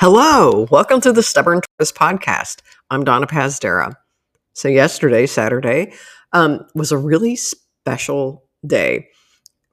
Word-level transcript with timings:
Hello, 0.00 0.68
welcome 0.70 1.00
to 1.00 1.10
the 1.10 1.24
Stubborn 1.24 1.60
Tortoise 1.60 1.90
podcast. 1.90 2.60
I'm 2.88 3.02
Donna 3.02 3.26
Pazdera. 3.26 3.96
So, 4.52 4.68
yesterday, 4.68 5.26
Saturday, 5.26 5.92
um, 6.32 6.64
was 6.76 6.92
a 6.92 6.96
really 6.96 7.34
special 7.34 8.44
day 8.64 9.08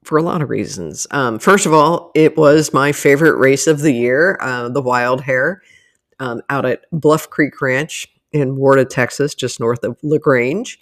for 0.02 0.18
a 0.18 0.22
lot 0.22 0.42
of 0.42 0.50
reasons. 0.50 1.06
Um, 1.12 1.38
first 1.38 1.64
of 1.64 1.72
all, 1.72 2.10
it 2.16 2.36
was 2.36 2.72
my 2.72 2.90
favorite 2.90 3.38
race 3.38 3.68
of 3.68 3.82
the 3.82 3.92
year, 3.92 4.36
uh, 4.40 4.68
the 4.68 4.82
Wild 4.82 5.20
Hare, 5.20 5.62
um, 6.18 6.42
out 6.50 6.66
at 6.66 6.86
Bluff 6.90 7.30
Creek 7.30 7.62
Ranch 7.62 8.08
in 8.32 8.56
Warda, 8.56 8.88
Texas, 8.88 9.32
just 9.32 9.60
north 9.60 9.84
of 9.84 9.96
LaGrange. 10.02 10.80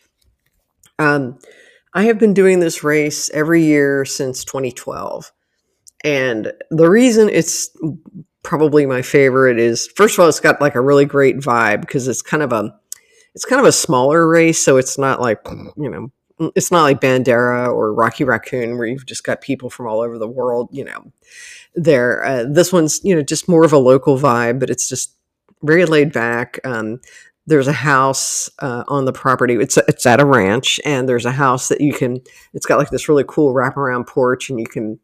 Um, 0.99 1.39
I 1.93 2.05
have 2.05 2.19
been 2.19 2.33
doing 2.33 2.61
this 2.61 2.83
race 2.83 3.29
every 3.35 3.63
year 3.63 4.07
since 4.07 4.43
2012. 4.43 5.31
And 6.03 6.51
the 6.71 6.89
reason 6.89 7.29
it's 7.29 7.69
probably 8.45 8.87
my 8.87 9.03
favorite 9.03 9.59
is 9.59 9.89
first 9.97 10.15
of 10.15 10.23
all, 10.23 10.29
it's 10.29 10.39
got 10.39 10.61
like 10.61 10.77
a 10.77 10.81
really 10.81 11.05
great 11.05 11.39
vibe 11.39 11.81
because 11.81 12.07
it's 12.07 12.23
kind 12.23 12.43
of 12.43 12.53
a 12.53 12.73
it's 13.35 13.45
kind 13.45 13.61
of 13.61 13.67
a 13.67 13.73
smaller 13.73 14.29
race, 14.29 14.63
so 14.63 14.77
it's 14.77 14.97
not 14.97 15.21
like 15.21 15.41
you 15.77 15.91
know 15.91 16.13
it's 16.55 16.71
not 16.71 16.83
like 16.83 17.01
Bandera 17.01 17.69
or 17.69 17.93
Rocky 17.93 18.25
Raccoon 18.25 18.77
where 18.77 18.87
you've 18.87 19.07
just 19.07 19.25
got 19.25 19.41
people 19.41 19.71
from 19.71 19.87
all 19.87 20.01
over 20.01 20.19
the 20.19 20.29
world, 20.29 20.69
you 20.73 20.85
know. 20.85 21.13
There, 21.75 22.25
uh, 22.25 22.45
this 22.49 22.73
one's 22.73 23.01
you 23.03 23.17
know 23.17 23.23
just 23.23 23.49
more 23.49 23.65
of 23.65 23.73
a 23.73 23.79
local 23.79 24.19
vibe, 24.19 24.61
but 24.61 24.71
it's 24.71 24.89
just 24.89 25.17
very 25.63 25.85
laid 25.87 26.13
back. 26.13 26.61
Um, 26.65 27.01
there's 27.47 27.69
a 27.69 27.73
house 27.73 28.49
uh, 28.61 28.85
on 28.89 29.05
the 29.05 29.13
property. 29.13 29.55
It's 29.55 29.77
it's 29.77 30.07
at 30.07 30.21
a 30.21 30.25
ranch, 30.25 30.81
and 30.85 31.09
there's 31.09 31.27
a 31.27 31.33
house 31.33 31.69
that 31.69 31.81
you 31.81 31.93
can. 31.93 32.21
It's 32.53 32.67
got 32.67 32.79
like 32.79 32.91
this 32.91 33.09
really 33.09 33.25
cool 33.27 33.53
wraparound 33.53 34.07
porch, 34.07 34.49
and 34.51 34.59
you 34.59 34.67
can 34.67 34.99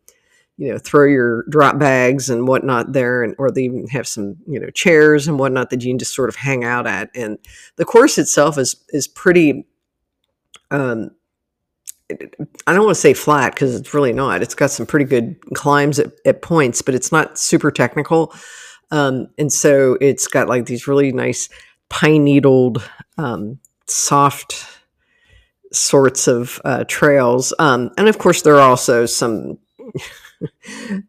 you 0.60 0.70
know 0.70 0.78
throw 0.78 1.06
your 1.06 1.44
drop 1.44 1.78
bags 1.78 2.28
and 2.28 2.46
whatnot 2.46 2.92
there 2.92 3.22
and 3.22 3.34
or 3.38 3.50
they 3.50 3.62
even 3.62 3.88
have 3.88 4.06
some 4.06 4.36
you 4.46 4.60
know 4.60 4.68
chairs 4.70 5.26
and 5.26 5.38
whatnot 5.38 5.70
that 5.70 5.82
you 5.82 5.90
can 5.90 5.98
just 5.98 6.14
sort 6.14 6.28
of 6.28 6.36
hang 6.36 6.64
out 6.64 6.86
at 6.86 7.10
and 7.14 7.38
the 7.76 7.84
course 7.84 8.18
itself 8.18 8.58
is 8.58 8.76
is 8.90 9.08
pretty 9.08 9.66
um 10.70 11.10
I 12.66 12.74
don't 12.74 12.84
want 12.84 12.96
to 12.96 13.00
say 13.00 13.14
flat 13.14 13.54
because 13.54 13.76
it's 13.76 13.94
really 13.94 14.12
not. 14.12 14.42
It's 14.42 14.56
got 14.56 14.72
some 14.72 14.84
pretty 14.84 15.04
good 15.04 15.36
climbs 15.54 16.00
at, 16.00 16.10
at 16.26 16.42
points, 16.42 16.82
but 16.82 16.92
it's 16.92 17.12
not 17.12 17.38
super 17.38 17.70
technical. 17.70 18.34
Um, 18.90 19.28
and 19.38 19.52
so 19.52 19.96
it's 20.00 20.26
got 20.26 20.48
like 20.48 20.66
these 20.66 20.88
really 20.88 21.12
nice 21.12 21.48
pine 21.88 22.24
needled, 22.24 22.82
um, 23.16 23.60
soft 23.86 24.66
sorts 25.72 26.26
of 26.26 26.60
uh, 26.64 26.82
trails. 26.88 27.54
Um, 27.60 27.92
and 27.96 28.08
of 28.08 28.18
course, 28.18 28.42
there 28.42 28.56
are 28.56 28.68
also 28.68 29.06
some 29.06 29.58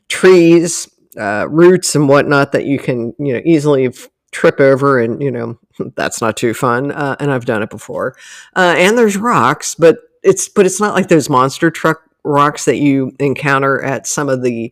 trees, 0.07 0.89
uh, 1.19 1.47
roots, 1.49 1.95
and 1.95 2.07
whatnot 2.09 2.51
that 2.51 2.65
you 2.65 2.79
can 2.79 3.13
you 3.19 3.33
know 3.33 3.41
easily 3.45 3.87
f- 3.87 4.09
trip 4.31 4.59
over, 4.59 4.99
and 4.99 5.21
you 5.21 5.31
know 5.31 5.57
that's 5.95 6.21
not 6.21 6.37
too 6.37 6.53
fun. 6.53 6.91
Uh, 6.91 7.15
and 7.19 7.31
I've 7.31 7.45
done 7.45 7.63
it 7.63 7.69
before. 7.69 8.15
Uh, 8.55 8.75
and 8.77 8.97
there's 8.97 9.17
rocks, 9.17 9.75
but 9.75 9.97
it's 10.23 10.49
but 10.49 10.65
it's 10.65 10.79
not 10.79 10.93
like 10.93 11.07
those 11.07 11.29
monster 11.29 11.71
truck 11.71 12.01
rocks 12.23 12.65
that 12.65 12.77
you 12.77 13.11
encounter 13.19 13.81
at 13.81 14.05
some 14.05 14.29
of 14.29 14.43
the 14.43 14.71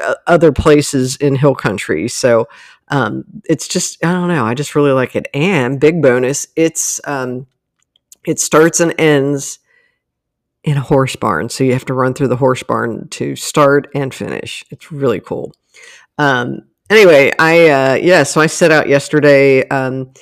uh, 0.00 0.14
other 0.26 0.52
places 0.52 1.16
in 1.16 1.34
hill 1.36 1.54
country. 1.54 2.08
So 2.08 2.48
um, 2.88 3.24
it's 3.48 3.66
just 3.66 4.04
I 4.04 4.12
don't 4.12 4.28
know. 4.28 4.44
I 4.44 4.54
just 4.54 4.74
really 4.74 4.92
like 4.92 5.16
it. 5.16 5.26
And 5.34 5.80
big 5.80 6.02
bonus, 6.02 6.46
it's 6.56 7.00
um, 7.04 7.46
it 8.26 8.38
starts 8.38 8.80
and 8.80 8.94
ends 8.98 9.58
in 10.64 10.78
a 10.78 10.80
horse 10.80 11.14
barn. 11.14 11.50
So 11.50 11.62
you 11.62 11.72
have 11.74 11.84
to 11.84 11.94
run 11.94 12.14
through 12.14 12.28
the 12.28 12.36
horse 12.36 12.62
barn 12.62 13.08
to 13.10 13.36
start 13.36 13.86
and 13.94 14.12
finish. 14.12 14.64
It's 14.70 14.90
really 14.90 15.20
cool. 15.20 15.52
Um, 16.18 16.62
anyway, 16.88 17.32
I, 17.38 17.68
uh, 17.68 17.94
yeah, 17.94 18.22
so 18.22 18.40
I 18.40 18.46
set 18.46 18.72
out 18.72 18.88
yesterday. 18.88 19.68
Um, 19.68 20.12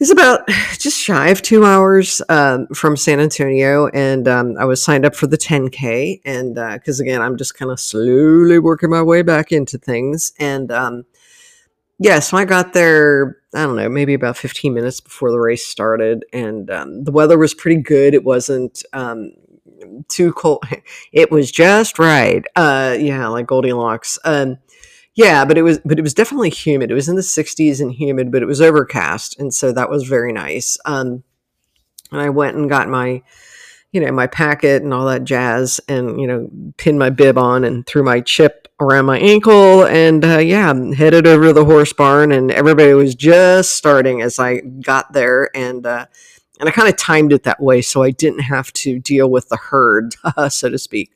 it's 0.00 0.12
about 0.12 0.46
just 0.78 0.96
shy 0.96 1.30
of 1.30 1.42
two 1.42 1.64
hours 1.64 2.22
um, 2.28 2.68
from 2.68 2.96
San 2.96 3.18
Antonio, 3.18 3.88
and 3.88 4.28
um, 4.28 4.56
I 4.56 4.64
was 4.64 4.80
signed 4.80 5.04
up 5.04 5.16
for 5.16 5.26
the 5.26 5.36
10K. 5.36 6.20
And 6.24 6.54
because 6.54 7.00
uh, 7.00 7.02
again, 7.02 7.20
I'm 7.20 7.36
just 7.36 7.56
kind 7.56 7.72
of 7.72 7.80
slowly 7.80 8.60
working 8.60 8.90
my 8.90 9.02
way 9.02 9.22
back 9.22 9.50
into 9.50 9.76
things. 9.76 10.32
And 10.38 10.70
um, 10.70 11.04
yeah, 11.98 12.20
so 12.20 12.36
I 12.36 12.44
got 12.44 12.74
there, 12.74 13.38
I 13.52 13.64
don't 13.64 13.74
know, 13.74 13.88
maybe 13.88 14.14
about 14.14 14.36
15 14.36 14.72
minutes 14.72 15.00
before 15.00 15.32
the 15.32 15.40
race 15.40 15.66
started, 15.66 16.24
and 16.32 16.70
um, 16.70 17.02
the 17.02 17.10
weather 17.10 17.36
was 17.36 17.54
pretty 17.54 17.82
good. 17.82 18.14
It 18.14 18.22
wasn't 18.22 18.84
um, 18.92 19.32
too 20.08 20.32
cold. 20.32 20.64
It 21.12 21.30
was 21.30 21.50
just 21.50 21.98
right. 21.98 22.44
Uh, 22.54 22.96
yeah, 22.98 23.28
like 23.28 23.46
Goldilocks. 23.46 24.18
Um, 24.24 24.58
yeah, 25.14 25.44
but 25.44 25.58
it 25.58 25.62
was, 25.62 25.80
but 25.84 25.98
it 25.98 26.02
was 26.02 26.14
definitely 26.14 26.50
humid. 26.50 26.90
It 26.90 26.94
was 26.94 27.08
in 27.08 27.16
the 27.16 27.22
60s 27.22 27.80
and 27.80 27.92
humid, 27.92 28.30
but 28.30 28.42
it 28.42 28.46
was 28.46 28.60
overcast, 28.60 29.38
and 29.40 29.52
so 29.52 29.72
that 29.72 29.90
was 29.90 30.04
very 30.04 30.32
nice. 30.32 30.78
Um, 30.84 31.24
and 32.12 32.20
I 32.20 32.30
went 32.30 32.56
and 32.56 32.68
got 32.70 32.88
my, 32.88 33.22
you 33.90 34.00
know, 34.00 34.12
my 34.12 34.26
packet 34.26 34.82
and 34.82 34.94
all 34.94 35.06
that 35.06 35.24
jazz, 35.24 35.80
and 35.88 36.20
you 36.20 36.26
know, 36.26 36.48
pinned 36.76 36.98
my 36.98 37.10
bib 37.10 37.36
on 37.36 37.64
and 37.64 37.86
threw 37.86 38.04
my 38.04 38.20
chip 38.20 38.68
around 38.80 39.06
my 39.06 39.18
ankle, 39.18 39.84
and 39.86 40.24
uh, 40.24 40.38
yeah, 40.38 40.72
headed 40.94 41.26
over 41.26 41.46
to 41.46 41.52
the 41.52 41.64
horse 41.64 41.92
barn, 41.92 42.30
and 42.30 42.52
everybody 42.52 42.92
was 42.92 43.16
just 43.16 43.74
starting 43.74 44.22
as 44.22 44.38
I 44.38 44.60
got 44.60 45.12
there, 45.12 45.50
and. 45.56 45.84
Uh, 45.84 46.06
and 46.60 46.68
I 46.68 46.72
kind 46.72 46.88
of 46.88 46.96
timed 46.96 47.32
it 47.32 47.44
that 47.44 47.60
way 47.60 47.82
so 47.82 48.02
I 48.02 48.10
didn't 48.10 48.40
have 48.40 48.72
to 48.74 48.98
deal 48.98 49.30
with 49.30 49.48
the 49.48 49.56
herd, 49.56 50.14
so 50.48 50.68
to 50.68 50.78
speak. 50.78 51.12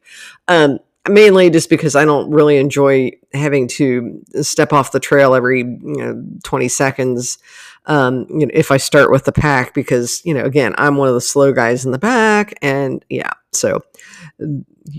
Um, 0.48 0.78
mainly 1.08 1.50
just 1.50 1.68
because 1.68 1.96
I 1.96 2.04
don't 2.04 2.30
really 2.30 2.58
enjoy 2.58 3.12
having 3.32 3.66
to 3.68 4.22
step 4.42 4.72
off 4.72 4.92
the 4.92 5.00
trail 5.00 5.34
every 5.34 5.60
you 5.60 5.80
know, 5.82 6.24
20 6.44 6.68
seconds. 6.68 7.38
Um, 7.86 8.26
you 8.28 8.46
know, 8.46 8.50
if 8.54 8.70
I 8.70 8.76
start 8.76 9.10
with 9.10 9.24
the 9.24 9.32
pack, 9.32 9.74
because 9.74 10.22
you 10.24 10.32
know, 10.32 10.44
again, 10.44 10.74
I'm 10.78 10.96
one 10.96 11.08
of 11.08 11.14
the 11.14 11.20
slow 11.20 11.52
guys 11.52 11.84
in 11.84 11.90
the 11.90 11.98
back, 11.98 12.54
and 12.62 13.04
yeah, 13.08 13.32
so 13.52 13.80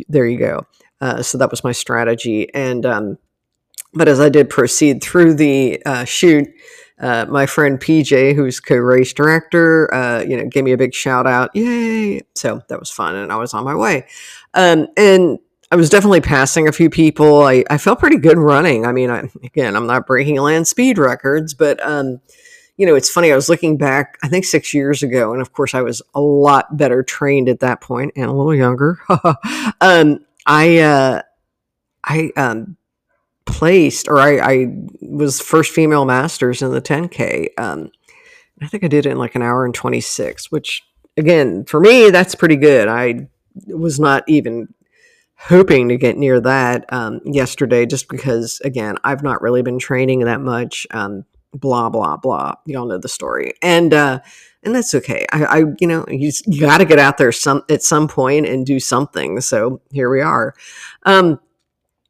there 0.10 0.26
you 0.26 0.38
go. 0.38 0.68
Uh, 1.00 1.22
so 1.22 1.38
that 1.38 1.50
was 1.50 1.64
my 1.64 1.72
strategy, 1.72 2.54
and 2.54 2.86
um, 2.86 3.18
but 3.94 4.10
as 4.10 4.20
I 4.20 4.28
did 4.28 4.50
proceed 4.50 5.02
through 5.02 5.36
the 5.36 5.82
uh, 5.86 6.04
chute, 6.04 6.50
uh, 7.04 7.26
my 7.28 7.46
friend 7.46 7.82
PJ, 7.82 8.34
who's 8.34 8.62
co-race 8.62 9.12
director, 9.12 9.94
uh, 9.94 10.22
you 10.22 10.38
know, 10.38 10.48
gave 10.48 10.64
me 10.64 10.72
a 10.72 10.78
big 10.78 10.94
shout 10.94 11.28
out, 11.28 11.54
yay! 11.54 12.22
So 12.34 12.62
that 12.70 12.80
was 12.80 12.90
fun, 12.90 13.16
and 13.16 13.30
I 13.30 13.36
was 13.36 13.54
on 13.54 13.66
my 13.66 13.76
way. 13.76 14.08
Um, 14.54 14.88
and 14.96 15.38
I 15.70 15.76
was 15.76 15.90
definitely 15.90 16.22
passing 16.22 16.70
a 16.70 16.72
few 16.72 16.90
people. 16.90 17.42
I, 17.42 17.66
I 17.70 17.78
felt 17.78 18.00
pretty 18.00 18.16
good 18.18 18.38
running. 18.38 18.86
I 18.86 18.94
mean, 18.94 19.10
I, 19.10 19.30
again, 19.44 19.76
I'm 19.76 19.86
not 19.86 20.08
breaking 20.08 20.40
land 20.40 20.66
speed 20.66 20.98
records, 20.98 21.54
but 21.54 21.86
um, 21.86 22.22
you 22.78 22.86
know, 22.86 22.96
it's 22.96 23.10
funny. 23.10 23.34
I 23.34 23.36
was 23.36 23.50
looking 23.50 23.78
back, 23.78 24.18
I 24.24 24.30
think 24.30 24.46
six 24.46 24.74
years 24.74 25.04
ago, 25.04 25.34
and 25.34 25.42
of 25.42 25.52
course, 25.52 25.76
I 25.76 25.82
was 25.82 26.02
a 26.16 26.22
lot 26.22 26.78
better 26.78 27.04
trained 27.04 27.50
at 27.50 27.60
that 27.60 27.82
point 27.82 28.14
and 28.16 28.28
a 28.28 28.32
little 28.32 28.56
younger. 28.56 29.00
um, 29.82 30.26
I 30.46 30.80
uh, 30.80 31.22
I 32.06 32.32
um, 32.38 32.78
placed, 33.46 34.08
or 34.08 34.20
I, 34.20 34.40
I 34.40 34.68
was 35.02 35.42
first 35.42 35.72
female 35.72 36.06
masters 36.06 36.62
in 36.62 36.72
the 36.72 36.82
10K. 36.82 37.48
Um, 37.58 37.92
I 38.62 38.68
think 38.68 38.84
I 38.84 38.88
did 38.88 39.06
it 39.06 39.12
in 39.12 39.18
like 39.18 39.36
an 39.36 39.42
hour 39.42 39.66
and 39.66 39.74
26, 39.74 40.52
which 40.52 40.82
again, 41.18 41.66
for 41.66 41.80
me, 41.80 42.10
that's 42.10 42.36
pretty 42.36 42.56
good. 42.56 42.88
I 42.88 43.28
was 43.68 44.00
not 44.00 44.24
even 44.28 44.74
hoping 45.36 45.90
to 45.90 45.98
get 45.98 46.18
near 46.18 46.40
that 46.40 46.86
um, 46.94 47.20
yesterday 47.26 47.86
just 47.86 48.08
because, 48.08 48.62
again, 48.64 48.96
I've 49.04 49.24
not 49.24 49.42
really 49.42 49.62
been 49.62 49.80
training 49.80 50.22
that 50.22 50.42
much. 50.42 50.88
Um, 50.92 51.26
blah, 51.54 51.90
blah, 51.90 52.18
blah. 52.18 52.56
You 52.66 52.80
all 52.80 52.86
know 52.86 52.98
the 52.98 53.10
story. 53.10 53.54
And, 53.62 53.94
uh, 53.94 54.22
and 54.64 54.74
that's 54.74 54.96
okay. 54.96 55.26
I, 55.32 55.44
I 55.44 55.58
you 55.80 55.88
know, 55.88 56.06
you, 56.08 56.32
you 56.48 56.62
got 56.62 56.78
to 56.78 56.86
get 56.86 56.98
out 56.98 57.18
there 57.18 57.32
some 57.32 57.64
at 57.70 57.84
some 57.84 58.08
point 58.08 58.48
and 58.48 58.66
do 58.66 58.80
something. 58.80 59.42
So 59.42 59.82
here 59.92 60.10
we 60.10 60.22
are. 60.22 60.56
Um, 61.04 61.40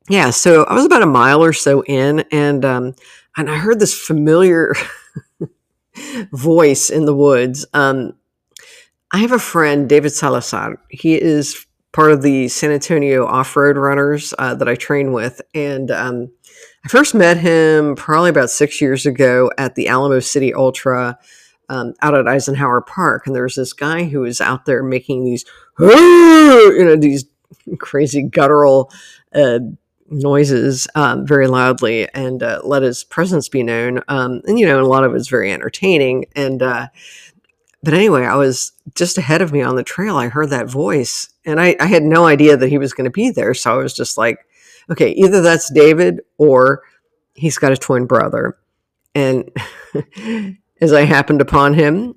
yeah, 0.09 0.31
so 0.31 0.63
I 0.65 0.73
was 0.73 0.85
about 0.85 1.01
a 1.01 1.07
mile 1.07 1.43
or 1.43 1.53
so 1.53 1.83
in, 1.83 2.25
and 2.31 2.65
um, 2.65 2.95
and 3.37 3.49
I 3.49 3.55
heard 3.55 3.79
this 3.79 3.97
familiar 3.97 4.73
voice 6.31 6.89
in 6.89 7.05
the 7.05 7.15
woods. 7.15 7.65
Um, 7.73 8.13
I 9.11 9.19
have 9.19 9.31
a 9.31 9.39
friend, 9.39 9.87
David 9.87 10.11
Salazar. 10.11 10.77
He 10.89 11.19
is 11.19 11.65
part 11.93 12.11
of 12.11 12.21
the 12.21 12.47
San 12.49 12.71
Antonio 12.71 13.25
off 13.25 13.55
road 13.55 13.77
runners 13.77 14.33
uh, 14.39 14.55
that 14.55 14.67
I 14.67 14.75
train 14.75 15.13
with, 15.13 15.41
and 15.53 15.89
um, 15.89 16.31
I 16.83 16.89
first 16.89 17.15
met 17.15 17.37
him 17.37 17.95
probably 17.95 18.29
about 18.29 18.49
six 18.49 18.81
years 18.81 19.05
ago 19.05 19.51
at 19.57 19.75
the 19.75 19.87
Alamo 19.87 20.19
City 20.19 20.53
Ultra. 20.53 21.17
Um, 21.69 21.93
out 22.01 22.13
at 22.13 22.27
Eisenhower 22.27 22.81
Park, 22.81 23.25
and 23.25 23.33
there 23.33 23.43
was 23.43 23.55
this 23.55 23.71
guy 23.71 24.03
who 24.03 24.19
was 24.19 24.41
out 24.41 24.65
there 24.65 24.83
making 24.83 25.23
these, 25.23 25.45
you 25.79 26.83
know, 26.85 26.97
these 26.97 27.23
crazy 27.79 28.21
guttural 28.21 28.91
uh, 29.33 29.59
noises 30.13 30.87
um, 30.95 31.25
very 31.25 31.47
loudly 31.47 32.07
and 32.13 32.41
uh, 32.43 32.61
let 32.63 32.83
his 32.83 33.03
presence 33.03 33.49
be 33.49 33.63
known. 33.63 34.01
Um, 34.07 34.41
and 34.45 34.59
you 34.59 34.65
know, 34.65 34.81
a 34.81 34.85
lot 34.85 35.03
of 35.03 35.15
it's 35.15 35.27
very 35.27 35.51
entertaining. 35.51 36.25
And 36.35 36.61
uh, 36.61 36.87
but 37.83 37.93
anyway, 37.93 38.25
I 38.25 38.35
was 38.35 38.71
just 38.95 39.17
ahead 39.17 39.41
of 39.41 39.51
me 39.51 39.61
on 39.61 39.75
the 39.75 39.83
trail. 39.83 40.15
I 40.15 40.29
heard 40.29 40.49
that 40.51 40.69
voice, 40.69 41.29
and 41.45 41.59
I, 41.59 41.75
I 41.79 41.87
had 41.87 42.03
no 42.03 42.25
idea 42.25 42.55
that 42.55 42.69
he 42.69 42.77
was 42.77 42.93
going 42.93 43.05
to 43.05 43.11
be 43.11 43.29
there. 43.29 43.53
So 43.53 43.73
I 43.73 43.83
was 43.83 43.93
just 43.93 44.17
like, 44.17 44.39
okay, 44.89 45.11
either 45.11 45.41
that's 45.41 45.71
David 45.71 46.21
or 46.37 46.83
he's 47.33 47.57
got 47.57 47.73
a 47.73 47.77
twin 47.77 48.05
brother. 48.05 48.57
And 49.13 49.49
as 50.81 50.93
I 50.93 51.01
happened 51.01 51.41
upon 51.41 51.73
him, 51.73 52.15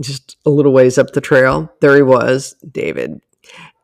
just 0.00 0.36
a 0.46 0.50
little 0.50 0.72
ways 0.72 0.96
up 0.96 1.12
the 1.12 1.20
trail, 1.20 1.72
there 1.80 1.96
he 1.96 2.02
was, 2.02 2.54
David, 2.70 3.20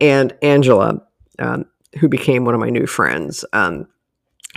and 0.00 0.32
Angela, 0.42 1.02
um, 1.38 1.66
who 2.00 2.08
became 2.08 2.44
one 2.44 2.54
of 2.54 2.60
my 2.60 2.70
new 2.70 2.86
friends. 2.86 3.44
Um, 3.52 3.86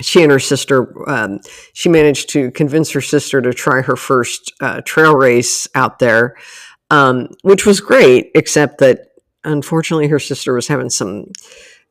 she 0.02 0.22
and 0.22 0.32
her 0.32 0.40
sister, 0.40 1.10
um, 1.10 1.40
she 1.74 1.90
managed 1.90 2.30
to 2.30 2.52
convince 2.52 2.92
her 2.92 3.02
sister 3.02 3.42
to 3.42 3.54
try 3.54 3.82
her 3.82 3.96
first 3.96 4.54
uh, 4.62 4.82
trail 4.82 5.16
race 5.16 5.68
out 5.74 6.00
there, 6.00 6.36
um, 6.92 7.30
which 7.42 7.66
was 7.66 7.80
great, 7.80 8.32
except 8.36 8.78
that 8.80 9.14
unfortunately 9.44 10.08
her 10.08 10.20
sister 10.20 10.54
was 10.54 10.68
having 10.68 10.90
some 10.90 11.32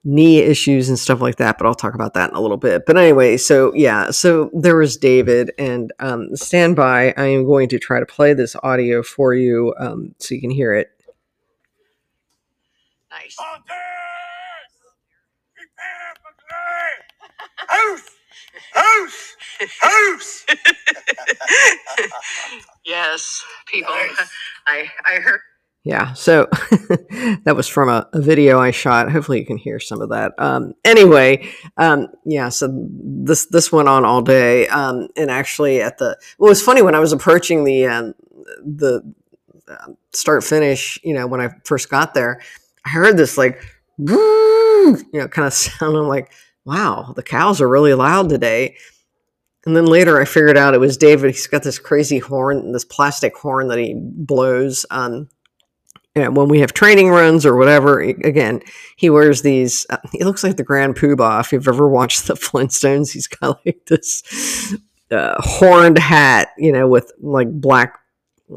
knee 0.04 0.38
issues 0.38 0.88
and 0.88 0.98
stuff 0.98 1.20
like 1.20 1.36
that, 1.36 1.58
but 1.58 1.66
I'll 1.66 1.74
talk 1.74 1.94
about 1.94 2.14
that 2.14 2.30
in 2.30 2.36
a 2.36 2.40
little 2.40 2.56
bit. 2.56 2.86
But 2.86 2.96
anyway, 2.96 3.36
so 3.36 3.74
yeah, 3.74 4.12
so 4.12 4.50
there 4.54 4.76
was 4.76 4.96
David, 4.96 5.50
and 5.58 5.92
um, 5.98 6.34
stand 6.36 6.76
by. 6.76 7.12
I 7.16 7.26
am 7.26 7.44
going 7.44 7.68
to 7.70 7.78
try 7.78 7.98
to 7.98 8.06
play 8.06 8.32
this 8.32 8.54
audio 8.62 9.02
for 9.02 9.34
you 9.34 9.74
um, 9.78 10.14
so 10.18 10.34
you 10.36 10.40
can 10.40 10.50
hear 10.50 10.72
it. 10.74 10.92
Nice. 13.10 13.36
House! 17.68 18.10
House! 18.72 19.36
House! 19.80 20.46
yes, 22.84 23.42
people. 23.66 23.94
Nice. 23.94 24.30
I 24.66 24.90
I 25.10 25.20
heard. 25.20 25.40
Yeah, 25.86 26.14
so 26.14 26.48
that 27.44 27.54
was 27.54 27.68
from 27.68 27.88
a, 27.88 28.08
a, 28.12 28.20
video 28.20 28.58
I 28.58 28.72
shot. 28.72 29.12
Hopefully, 29.12 29.38
you 29.38 29.46
can 29.46 29.56
hear 29.56 29.78
some 29.78 30.00
of 30.00 30.08
that. 30.08 30.32
Um, 30.36 30.74
anyway, 30.84 31.48
um, 31.76 32.08
yeah, 32.24 32.48
so 32.48 32.88
this 32.90 33.46
this 33.46 33.70
went 33.70 33.88
on 33.88 34.04
all 34.04 34.20
day, 34.20 34.66
um, 34.66 35.06
and 35.16 35.30
actually, 35.30 35.80
at 35.80 35.98
the 35.98 36.18
well, 36.38 36.48
it 36.48 36.50
was 36.50 36.62
funny 36.62 36.82
when 36.82 36.96
I 36.96 36.98
was 36.98 37.12
approaching 37.12 37.62
the 37.62 37.86
um, 37.86 38.14
the 38.64 39.00
uh, 39.68 39.92
start 40.12 40.42
finish. 40.42 40.98
You 41.04 41.14
know, 41.14 41.28
when 41.28 41.40
I 41.40 41.50
first 41.64 41.88
got 41.88 42.14
there, 42.14 42.40
I 42.84 42.88
heard 42.88 43.16
this 43.16 43.38
like, 43.38 43.62
you 43.98 44.98
know, 45.12 45.28
kind 45.28 45.46
of 45.46 45.52
sound. 45.52 45.96
I'm 45.96 46.08
like, 46.08 46.32
wow, 46.66 47.12
the 47.16 47.22
cows 47.22 47.60
are 47.60 47.68
really 47.68 47.94
loud 47.94 48.28
today. 48.28 48.76
And 49.64 49.74
then 49.74 49.86
later 49.86 50.20
I 50.20 50.24
figured 50.24 50.56
out 50.56 50.74
it 50.74 50.80
was 50.80 50.96
David. 50.96 51.30
He's 51.30 51.46
got 51.46 51.62
this 51.62 51.78
crazy 51.78 52.18
horn, 52.18 52.72
this 52.72 52.84
plastic 52.84 53.36
horn 53.36 53.68
that 53.68 53.78
he 53.78 53.94
blows. 53.96 54.84
Um, 54.90 55.28
when 56.14 56.48
we 56.48 56.60
have 56.60 56.72
training 56.72 57.10
runs 57.10 57.44
or 57.44 57.56
whatever, 57.56 58.00
again, 58.00 58.62
he 58.96 59.10
wears 59.10 59.42
these. 59.42 59.86
Uh, 59.90 59.98
he 60.12 60.24
looks 60.24 60.42
like 60.44 60.56
the 60.56 60.62
Grand 60.62 60.96
Poobah. 60.96 61.40
If 61.40 61.52
you've 61.52 61.68
ever 61.68 61.88
watched 61.88 62.26
the 62.26 62.34
Flintstones, 62.34 63.12
he's 63.12 63.26
got 63.26 63.64
like 63.66 63.80
this 63.86 64.74
uh, 65.10 65.34
horned 65.38 65.98
hat, 65.98 66.48
you 66.58 66.72
know, 66.72 66.88
with 66.88 67.12
like 67.20 67.50
black 67.50 67.98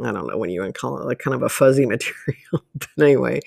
I 0.03 0.11
don't 0.11 0.27
know 0.27 0.37
what 0.37 0.49
you 0.49 0.61
would 0.61 0.75
call 0.75 0.99
it, 0.99 1.05
like 1.05 1.19
kind 1.19 1.35
of 1.35 1.41
a 1.41 1.49
fuzzy 1.49 1.85
material. 1.87 2.63
but 2.73 2.89
anyway, 2.99 3.41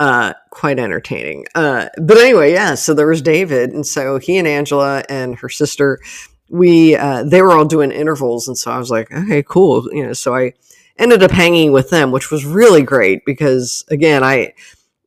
uh, 0.00 0.32
quite 0.50 0.78
entertaining. 0.78 1.46
Uh, 1.54 1.88
but 2.00 2.18
anyway, 2.18 2.52
yeah. 2.52 2.74
So 2.74 2.94
there 2.94 3.06
was 3.06 3.22
David, 3.22 3.72
and 3.72 3.86
so 3.86 4.18
he 4.18 4.36
and 4.38 4.46
Angela 4.46 5.02
and 5.08 5.36
her 5.36 5.48
sister, 5.48 6.00
we 6.48 6.96
uh, 6.96 7.24
they 7.24 7.42
were 7.42 7.52
all 7.52 7.64
doing 7.64 7.90
intervals, 7.90 8.48
and 8.48 8.56
so 8.56 8.70
I 8.70 8.78
was 8.78 8.90
like, 8.90 9.10
okay, 9.12 9.42
cool. 9.42 9.88
You 9.92 10.06
know, 10.06 10.12
so 10.12 10.34
I 10.34 10.54
ended 10.98 11.22
up 11.22 11.30
hanging 11.30 11.72
with 11.72 11.90
them, 11.90 12.10
which 12.12 12.30
was 12.30 12.44
really 12.44 12.82
great 12.82 13.24
because 13.24 13.84
again, 13.88 14.22
I. 14.22 14.54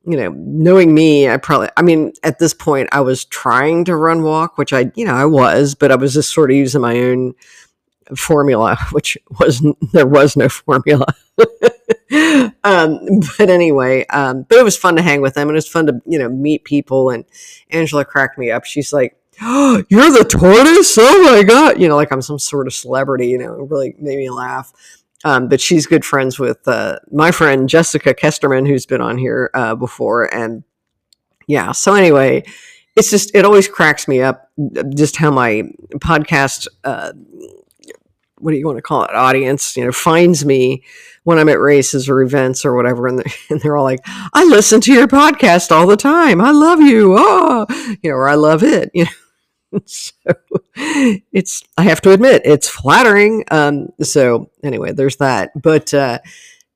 You 0.04 0.16
know, 0.16 0.34
knowing 0.36 0.92
me, 0.92 1.28
I 1.28 1.36
probably, 1.36 1.68
I 1.76 1.82
mean, 1.82 2.12
at 2.24 2.40
this 2.40 2.52
point, 2.52 2.88
I 2.90 3.02
was 3.02 3.24
trying 3.24 3.84
to 3.84 3.94
run 3.94 4.24
walk, 4.24 4.58
which 4.58 4.72
I, 4.72 4.90
you 4.96 5.04
know, 5.04 5.14
I 5.14 5.26
was, 5.26 5.76
but 5.76 5.92
I 5.92 5.94
was 5.94 6.14
just 6.14 6.34
sort 6.34 6.50
of 6.50 6.56
using 6.56 6.80
my 6.80 6.98
own 6.98 7.34
formula, 8.16 8.76
which 8.90 9.16
was 9.38 9.64
there 9.92 10.08
was 10.08 10.36
no 10.36 10.48
formula. 10.48 11.06
um, 12.84 13.20
but 13.38 13.50
anyway, 13.50 14.06
um, 14.06 14.44
but 14.48 14.58
it 14.58 14.64
was 14.64 14.76
fun 14.76 14.96
to 14.96 15.02
hang 15.02 15.20
with 15.20 15.34
them, 15.34 15.48
and 15.48 15.56
it 15.56 15.58
was 15.58 15.68
fun 15.68 15.86
to 15.86 16.00
you 16.06 16.18
know 16.18 16.28
meet 16.28 16.64
people. 16.64 17.10
And 17.10 17.24
Angela 17.70 18.04
cracked 18.04 18.38
me 18.38 18.50
up. 18.50 18.64
She's 18.64 18.92
like, 18.92 19.16
oh, 19.40 19.82
"You're 19.88 20.10
the 20.10 20.24
tortoise! 20.24 20.96
Oh 20.98 21.22
my 21.32 21.42
god!" 21.42 21.80
You 21.80 21.88
know, 21.88 21.96
like 21.96 22.12
I'm 22.12 22.22
some 22.22 22.38
sort 22.38 22.66
of 22.66 22.74
celebrity. 22.74 23.28
You 23.28 23.38
know, 23.38 23.54
it 23.54 23.70
really 23.70 23.94
made 23.98 24.18
me 24.18 24.30
laugh. 24.30 24.72
Um, 25.24 25.48
but 25.48 25.60
she's 25.60 25.86
good 25.86 26.04
friends 26.04 26.38
with 26.38 26.66
uh, 26.66 26.98
my 27.12 27.30
friend 27.30 27.68
Jessica 27.68 28.12
Kesterman, 28.12 28.66
who's 28.66 28.86
been 28.86 29.00
on 29.00 29.18
here 29.18 29.50
uh, 29.54 29.74
before, 29.76 30.32
and 30.34 30.64
yeah. 31.46 31.72
So 31.72 31.94
anyway, 31.94 32.42
it's 32.96 33.10
just 33.10 33.34
it 33.34 33.44
always 33.44 33.68
cracks 33.68 34.06
me 34.08 34.20
up 34.20 34.50
just 34.94 35.16
how 35.16 35.30
my 35.30 35.62
podcast 35.96 36.66
uh, 36.84 37.12
what 38.38 38.50
do 38.50 38.56
you 38.56 38.66
want 38.66 38.78
to 38.78 38.82
call 38.82 39.04
it 39.04 39.14
audience 39.14 39.76
you 39.76 39.84
know 39.84 39.92
finds 39.92 40.44
me 40.44 40.82
when 41.24 41.38
i'm 41.38 41.48
at 41.48 41.60
races 41.60 42.08
or 42.08 42.22
events 42.22 42.64
or 42.64 42.74
whatever 42.74 43.06
and 43.06 43.18
they're, 43.18 43.32
and 43.50 43.60
they're 43.60 43.76
all 43.76 43.84
like 43.84 44.00
i 44.34 44.44
listen 44.44 44.80
to 44.80 44.92
your 44.92 45.06
podcast 45.06 45.70
all 45.70 45.86
the 45.86 45.96
time. 45.96 46.40
I 46.40 46.50
love 46.50 46.80
you. 46.80 47.14
Oh 47.18 47.66
you 48.02 48.10
know 48.10 48.16
or 48.16 48.28
i 48.28 48.34
love 48.34 48.62
it 48.62 48.90
you 48.94 49.04
know. 49.04 49.10
So 49.86 50.12
it's 50.76 51.62
i 51.78 51.82
have 51.84 52.02
to 52.02 52.12
admit 52.12 52.42
it's 52.44 52.68
flattering. 52.68 53.44
Um 53.50 53.88
so 54.02 54.50
anyway 54.62 54.92
there's 54.92 55.16
that. 55.16 55.50
But 55.60 55.94
uh 55.94 56.18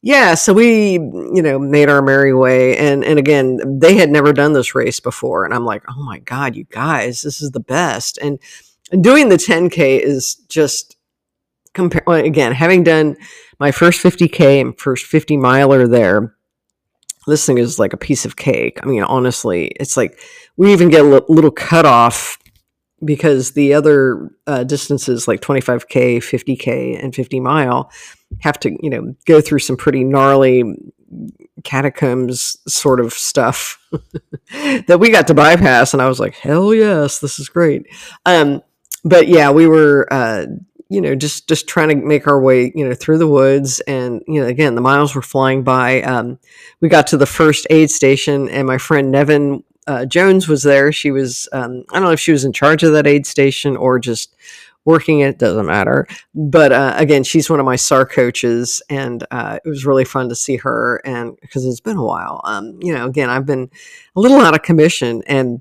yeah 0.01 0.35
so 0.35 0.55
we 0.55 0.93
you 0.93 1.43
know 1.43 1.59
made 1.59 1.91
our 1.91 2.01
merry 2.01 2.33
way. 2.33 2.77
And 2.79 3.05
and 3.05 3.19
again 3.19 3.79
they 3.79 3.97
had 3.97 4.09
never 4.09 4.33
done 4.33 4.55
this 4.55 4.75
race 4.75 4.99
before. 4.99 5.45
And 5.45 5.53
i'm 5.53 5.67
like 5.67 5.83
oh 5.89 6.03
my 6.03 6.21
god 6.21 6.57
you 6.57 6.65
guys 6.65 7.21
this 7.21 7.43
is 7.43 7.51
the 7.51 7.61
best. 7.61 8.17
And 8.19 8.39
and 8.93 9.03
doing 9.03 9.29
the 9.29 9.37
10k 9.37 10.01
is 10.01 10.37
just 10.49 10.96
compare 11.77 12.03
well, 12.07 12.25
again 12.25 12.53
having 12.53 12.83
done 12.83 13.17
my 13.61 13.71
first 13.71 14.03
50k 14.03 14.61
and 14.61 14.79
first 14.79 15.07
50 15.07 15.37
miler 15.37 15.87
there 15.87 16.35
this 17.27 17.45
thing 17.45 17.59
is 17.59 17.79
like 17.79 17.93
a 17.93 17.97
piece 17.97 18.25
of 18.25 18.37
cake. 18.37 18.79
I 18.83 18.87
mean 18.87 19.03
honestly 19.03 19.67
it's 19.81 19.97
like 19.97 20.19
we 20.57 20.73
even 20.73 20.89
get 20.89 21.05
a 21.05 21.25
little 21.29 21.51
cut 21.51 21.85
off 21.85 22.39
because 23.05 23.53
the 23.53 23.75
other 23.75 24.31
uh, 24.47 24.65
distances 24.65 25.29
like 25.29 25.41
25k 25.41 26.19
50k 26.19 27.03
and 27.03 27.15
50 27.15 27.41
mile 27.41 27.91
have 28.41 28.59
to 28.61 28.77
you 28.83 28.91
know 28.91 29.15
go 29.27 29.41
through 29.41 29.59
some 29.59 29.77
pretty 29.77 30.03
gnarly 30.03 30.65
catacombs 31.63 32.57
sort 32.67 33.01
of 33.01 33.13
stuff 33.13 33.79
that 34.87 34.99
we 34.99 35.11
got 35.11 35.27
to 35.27 35.35
bypass 35.35 35.93
and 35.93 36.03
i 36.03 36.09
was 36.09 36.19
like 36.19 36.35
hell 36.35 36.75
yes 36.75 37.21
this 37.21 37.39
is 37.39 37.49
great. 37.49 37.87
Um 38.25 38.63
but 39.05 39.29
yeah 39.29 39.51
we 39.51 39.67
were 39.67 40.09
uh 40.11 40.47
you 40.89 41.01
know 41.01 41.15
just 41.15 41.49
just 41.49 41.67
trying 41.67 41.89
to 41.89 41.97
make 41.97 42.27
our 42.27 42.41
way 42.41 42.73
you 42.75 42.87
know 42.87 42.95
through 42.95 43.19
the 43.19 43.29
woods. 43.29 43.81
And 43.81 44.23
you 44.27 44.41
know 44.41 44.47
again 44.47 44.75
the 44.75 44.81
miles 44.81 45.15
were 45.15 45.23
flying 45.23 45.63
by. 45.63 46.03
Um, 46.03 46.39
we 46.81 46.89
got 46.89 47.07
to 47.09 47.17
the 47.17 47.27
first 47.27 47.67
aid 47.71 47.91
station 47.91 48.49
and 48.49 48.67
my 48.67 48.79
friend 48.79 49.11
nevin 49.11 49.65
uh, 49.87 50.05
jones 50.05 50.49
was 50.49 50.63
there. 50.63 50.93
She 50.93 51.11
was 51.11 51.49
um, 51.53 51.85
i 51.91 51.95
don't 51.95 52.05
know 52.05 52.13
if 52.13 52.21
she 52.21 52.33
was 52.33 52.45
in 52.45 52.53
charge 52.53 52.83
of 52.83 52.93
that 52.93 53.07
aid 53.07 53.27
station 53.27 53.77
or 53.77 53.99
just 53.99 54.35
working 54.85 55.19
it 55.19 55.39
doesn't 55.39 55.67
matter. 55.67 56.07
But 56.35 56.73
uh, 56.73 56.95
again 56.97 57.25
she's 57.25 57.51
one 57.51 57.59
of 57.61 57.67
my 57.67 57.77
sar 57.77 58.07
coaches 58.07 58.81
and 58.89 59.27
uh, 59.33 59.59
it 59.65 59.69
was 59.69 59.85
really 59.85 60.05
fun 60.05 60.29
to 60.29 60.37
see 60.37 60.57
her. 60.59 61.01
And 61.05 61.37
because 61.41 61.67
it's 61.67 61.81
been 61.81 61.97
a 61.97 62.05
while. 62.05 62.41
Um, 62.45 62.79
you 62.81 62.93
know 62.95 63.07
again 63.07 63.29
i've 63.29 63.47
been 63.47 63.71
a 64.15 64.21
little 64.21 64.41
out 64.41 64.55
of 64.55 64.63
commission 64.63 65.23
and 65.27 65.61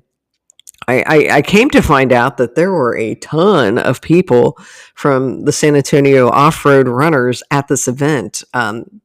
I, 0.88 1.02
I, 1.06 1.36
I, 1.36 1.42
came 1.42 1.68
to 1.70 1.82
find 1.82 2.12
out 2.12 2.36
that 2.36 2.54
there 2.54 2.70
were 2.70 2.96
a 2.96 3.16
ton 3.16 3.78
of 3.78 4.00
people 4.00 4.58
from 4.94 5.44
the 5.44 5.52
San 5.52 5.74
Antonio 5.74 6.28
off 6.28 6.64
road 6.64 6.86
runners 6.86 7.42
at 7.50 7.68
this 7.68 7.88
event. 7.88 8.44
Um, 8.54 9.00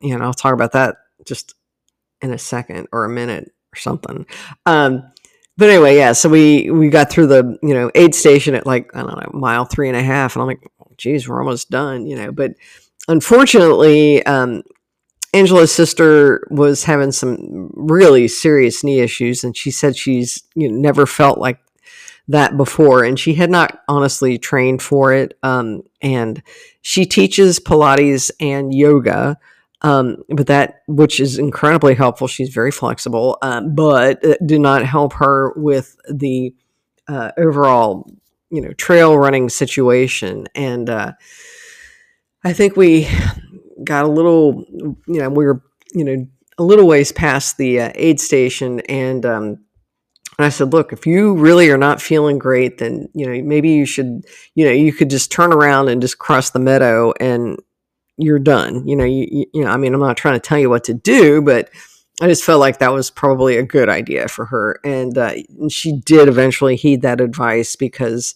you 0.00 0.16
know, 0.16 0.24
I'll 0.24 0.34
talk 0.34 0.54
about 0.54 0.72
that 0.72 0.96
just 1.26 1.54
in 2.22 2.32
a 2.32 2.38
second 2.38 2.88
or 2.92 3.04
a 3.04 3.10
minute 3.10 3.52
or 3.72 3.76
something. 3.78 4.26
Um, 4.64 5.12
but 5.58 5.70
anyway, 5.70 5.96
yeah. 5.96 6.12
So 6.12 6.28
we 6.28 6.70
we 6.70 6.90
got 6.90 7.10
through 7.10 7.28
the 7.28 7.58
you 7.62 7.74
know 7.74 7.90
aid 7.94 8.14
station 8.14 8.54
at 8.54 8.66
like 8.66 8.94
I 8.94 9.00
don't 9.00 9.16
know 9.16 9.38
mile 9.38 9.64
three 9.64 9.88
and 9.88 9.96
a 9.96 10.02
half, 10.02 10.36
and 10.36 10.42
I'm 10.42 10.48
like, 10.48 10.70
geez, 10.98 11.28
we're 11.28 11.40
almost 11.40 11.70
done. 11.70 12.06
You 12.06 12.16
know, 12.16 12.32
but 12.32 12.52
unfortunately, 13.08 14.24
um, 14.26 14.62
Angela's 15.36 15.74
sister 15.74 16.46
was 16.50 16.84
having 16.84 17.12
some 17.12 17.70
really 17.74 18.26
serious 18.26 18.82
knee 18.82 19.00
issues, 19.00 19.44
and 19.44 19.54
she 19.54 19.70
said 19.70 19.94
she's 19.94 20.42
you 20.54 20.70
know, 20.70 20.76
never 20.76 21.04
felt 21.04 21.38
like 21.38 21.58
that 22.28 22.56
before, 22.56 23.04
and 23.04 23.20
she 23.20 23.34
had 23.34 23.50
not 23.50 23.82
honestly 23.86 24.38
trained 24.38 24.80
for 24.80 25.12
it. 25.12 25.36
Um, 25.42 25.82
and 26.00 26.42
she 26.80 27.04
teaches 27.04 27.60
Pilates 27.60 28.30
and 28.40 28.72
yoga, 28.72 29.36
um, 29.82 30.24
but 30.30 30.46
that 30.46 30.80
which 30.88 31.20
is 31.20 31.38
incredibly 31.38 31.94
helpful. 31.94 32.28
She's 32.28 32.48
very 32.48 32.70
flexible, 32.70 33.36
um, 33.42 33.74
but 33.74 34.22
did 34.46 34.62
not 34.62 34.86
help 34.86 35.12
her 35.14 35.52
with 35.54 35.96
the 36.10 36.54
uh, 37.08 37.32
overall, 37.36 38.10
you 38.48 38.62
know, 38.62 38.72
trail 38.72 39.18
running 39.18 39.50
situation. 39.50 40.46
And 40.54 40.88
uh, 40.88 41.12
I 42.42 42.54
think 42.54 42.74
we 42.74 43.06
got 43.84 44.04
a 44.04 44.08
little, 44.08 44.64
you 44.70 45.20
know, 45.20 45.28
we 45.28 45.44
were, 45.44 45.62
you 45.92 46.04
know, 46.04 46.26
a 46.58 46.62
little 46.62 46.86
ways 46.86 47.12
past 47.12 47.58
the 47.58 47.80
uh, 47.80 47.92
aid 47.94 48.20
station, 48.20 48.80
and 48.88 49.26
um, 49.26 49.58
And 50.38 50.44
I 50.44 50.50
said, 50.50 50.72
look, 50.72 50.92
if 50.92 51.06
you 51.06 51.34
really 51.34 51.70
are 51.70 51.78
not 51.78 52.02
feeling 52.02 52.38
great, 52.38 52.78
then, 52.78 53.08
you 53.14 53.26
know, 53.26 53.42
maybe 53.42 53.70
you 53.70 53.86
should, 53.86 54.24
you 54.54 54.64
know, 54.66 54.70
you 54.70 54.92
could 54.92 55.08
just 55.08 55.32
turn 55.32 55.52
around 55.52 55.88
and 55.88 56.02
just 56.02 56.18
cross 56.18 56.50
the 56.50 56.58
meadow 56.58 57.14
and 57.20 57.58
you're 58.18 58.38
done. 58.38 58.86
You 58.86 58.96
know, 58.96 59.04
you, 59.04 59.46
you, 59.54 59.64
know, 59.64 59.70
I 59.70 59.76
mean, 59.78 59.94
I'm 59.94 60.00
not 60.00 60.16
trying 60.16 60.34
to 60.34 60.40
tell 60.40 60.58
you 60.58 60.68
what 60.68 60.84
to 60.84 60.94
do, 60.94 61.40
but 61.40 61.70
I 62.20 62.28
just 62.28 62.44
felt 62.44 62.60
like 62.60 62.78
that 62.78 62.92
was 62.92 63.10
probably 63.10 63.56
a 63.56 63.62
good 63.62 63.88
idea 63.88 64.28
for 64.28 64.46
her. 64.46 64.78
And, 64.84 65.16
uh, 65.16 65.34
and 65.58 65.72
she 65.72 66.00
did 66.00 66.28
eventually 66.28 66.76
heed 66.76 67.02
that 67.02 67.20
advice 67.20 67.76
because 67.76 68.34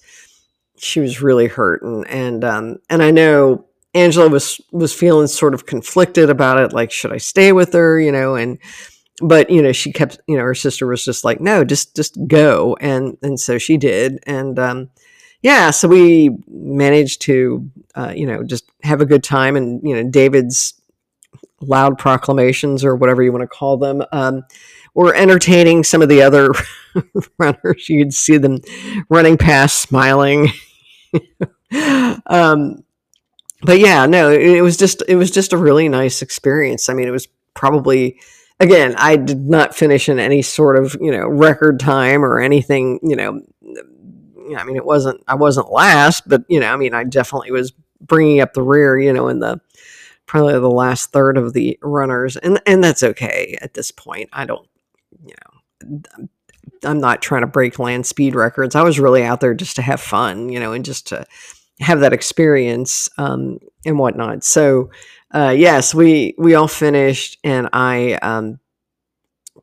she 0.78 1.00
was 1.00 1.20
really 1.20 1.48
hurt. 1.48 1.82
And, 1.82 2.06
and, 2.08 2.44
um, 2.44 2.78
and 2.88 3.02
I 3.02 3.10
know 3.10 3.66
Angela 3.94 4.28
was, 4.28 4.60
was 4.70 4.94
feeling 4.94 5.26
sort 5.26 5.54
of 5.54 5.66
conflicted 5.66 6.30
about 6.30 6.58
it. 6.58 6.72
Like, 6.72 6.90
should 6.90 7.12
I 7.12 7.18
stay 7.18 7.52
with 7.52 7.72
her? 7.72 7.98
You 7.98 8.12
know, 8.12 8.36
and, 8.36 8.58
but 9.20 9.50
you 9.50 9.62
know 9.62 9.72
she 9.72 9.92
kept 9.92 10.18
you 10.26 10.36
know 10.36 10.42
her 10.42 10.54
sister 10.54 10.86
was 10.86 11.04
just 11.04 11.24
like 11.24 11.40
no 11.40 11.64
just 11.64 11.94
just 11.94 12.18
go 12.26 12.76
and 12.80 13.16
and 13.22 13.38
so 13.38 13.58
she 13.58 13.76
did 13.76 14.18
and 14.26 14.58
um 14.58 14.90
yeah 15.42 15.70
so 15.70 15.86
we 15.86 16.36
managed 16.48 17.20
to 17.22 17.70
uh, 17.94 18.12
you 18.14 18.26
know 18.26 18.42
just 18.42 18.64
have 18.82 19.00
a 19.00 19.06
good 19.06 19.22
time 19.22 19.56
and 19.56 19.82
you 19.82 19.94
know 19.94 20.08
david's 20.08 20.74
loud 21.60 21.98
proclamations 21.98 22.84
or 22.84 22.96
whatever 22.96 23.22
you 23.22 23.32
want 23.32 23.42
to 23.42 23.48
call 23.48 23.76
them 23.76 24.02
um 24.12 24.42
were 24.94 25.14
entertaining 25.14 25.84
some 25.84 26.02
of 26.02 26.08
the 26.08 26.22
other 26.22 26.50
runners 27.38 27.88
you'd 27.88 28.14
see 28.14 28.38
them 28.38 28.58
running 29.08 29.36
past 29.36 29.78
smiling 29.78 30.48
um 32.26 32.82
but 33.62 33.78
yeah 33.78 34.06
no 34.06 34.30
it, 34.30 34.60
was 34.60 34.76
just 34.76 35.02
it 35.08 35.16
was 35.16 35.30
just 35.30 35.52
a 35.52 35.56
really 35.56 35.88
nice 35.88 36.22
experience 36.22 36.88
i 36.88 36.94
mean 36.94 37.08
it 37.08 37.12
was 37.12 37.28
probably 37.54 38.18
again, 38.60 38.94
I 38.96 39.16
did 39.16 39.48
not 39.48 39.74
finish 39.74 40.08
in 40.08 40.18
any 40.18 40.42
sort 40.42 40.76
of 40.76 40.96
you 41.00 41.10
know 41.10 41.26
record 41.26 41.80
time 41.80 42.24
or 42.24 42.38
anything. 42.38 43.00
You 43.02 43.16
know, 43.16 43.40
I 44.56 44.64
mean, 44.64 44.76
it 44.76 44.84
wasn't 44.84 45.22
I 45.26 45.34
wasn't 45.34 45.72
last, 45.72 46.28
but 46.28 46.44
you 46.48 46.60
know, 46.60 46.72
I 46.72 46.76
mean, 46.76 46.94
I 46.94 47.04
definitely 47.04 47.50
was 47.50 47.72
bringing 48.00 48.40
up 48.40 48.52
the 48.52 48.62
rear. 48.62 48.98
You 48.98 49.12
know, 49.12 49.28
in 49.28 49.40
the 49.40 49.60
probably 50.26 50.52
the 50.52 50.70
last 50.70 51.10
third 51.10 51.36
of 51.36 51.54
the 51.54 51.78
runners, 51.82 52.36
and 52.36 52.60
and 52.66 52.84
that's 52.84 53.02
okay 53.02 53.58
at 53.60 53.74
this 53.74 53.90
point. 53.90 54.28
I 54.32 54.44
don't, 54.44 54.68
you 55.24 55.34
know. 55.34 56.28
I'm 56.82 57.00
not 57.00 57.20
trying 57.20 57.42
to 57.42 57.46
break 57.46 57.78
land 57.78 58.06
speed 58.06 58.34
records. 58.34 58.74
I 58.74 58.82
was 58.82 58.98
really 59.00 59.22
out 59.22 59.40
there 59.40 59.52
just 59.52 59.76
to 59.76 59.82
have 59.82 60.00
fun, 60.00 60.48
you 60.48 60.58
know, 60.60 60.72
and 60.72 60.84
just 60.84 61.08
to 61.08 61.26
have 61.80 62.00
that 62.00 62.12
experience 62.12 63.08
um, 63.18 63.58
and 63.84 63.98
whatnot. 63.98 64.44
So, 64.44 64.90
uh, 65.32 65.54
yes, 65.56 65.94
we 65.94 66.34
we 66.38 66.54
all 66.54 66.68
finished, 66.68 67.38
and 67.44 67.68
I 67.72 68.14
um, 68.22 68.58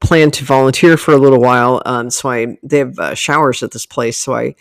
planned 0.02 0.34
to 0.36 0.46
volunteer 0.46 0.98
for 0.98 1.14
a 1.14 1.18
little 1.18 1.42
while. 1.42 1.82
Um, 1.86 2.10
so 2.10 2.30
I 2.30 2.58
they 2.64 2.80
have 2.80 3.00
uh, 3.00 3.16
showers 3.16 3.64
at 3.64 3.72
this 3.72 3.86
place, 3.86 4.18
so 4.18 4.34
I 4.34 4.56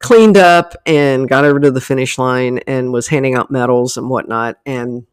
cleaned 0.00 0.36
up 0.36 0.74
and 0.86 1.28
got 1.28 1.44
over 1.44 1.58
to 1.60 1.70
the 1.70 1.80
finish 1.80 2.18
line 2.18 2.58
and 2.66 2.92
was 2.92 3.08
handing 3.08 3.34
out 3.34 3.50
medals 3.50 3.96
and 3.96 4.08
whatnot. 4.08 4.58
And 4.64 5.06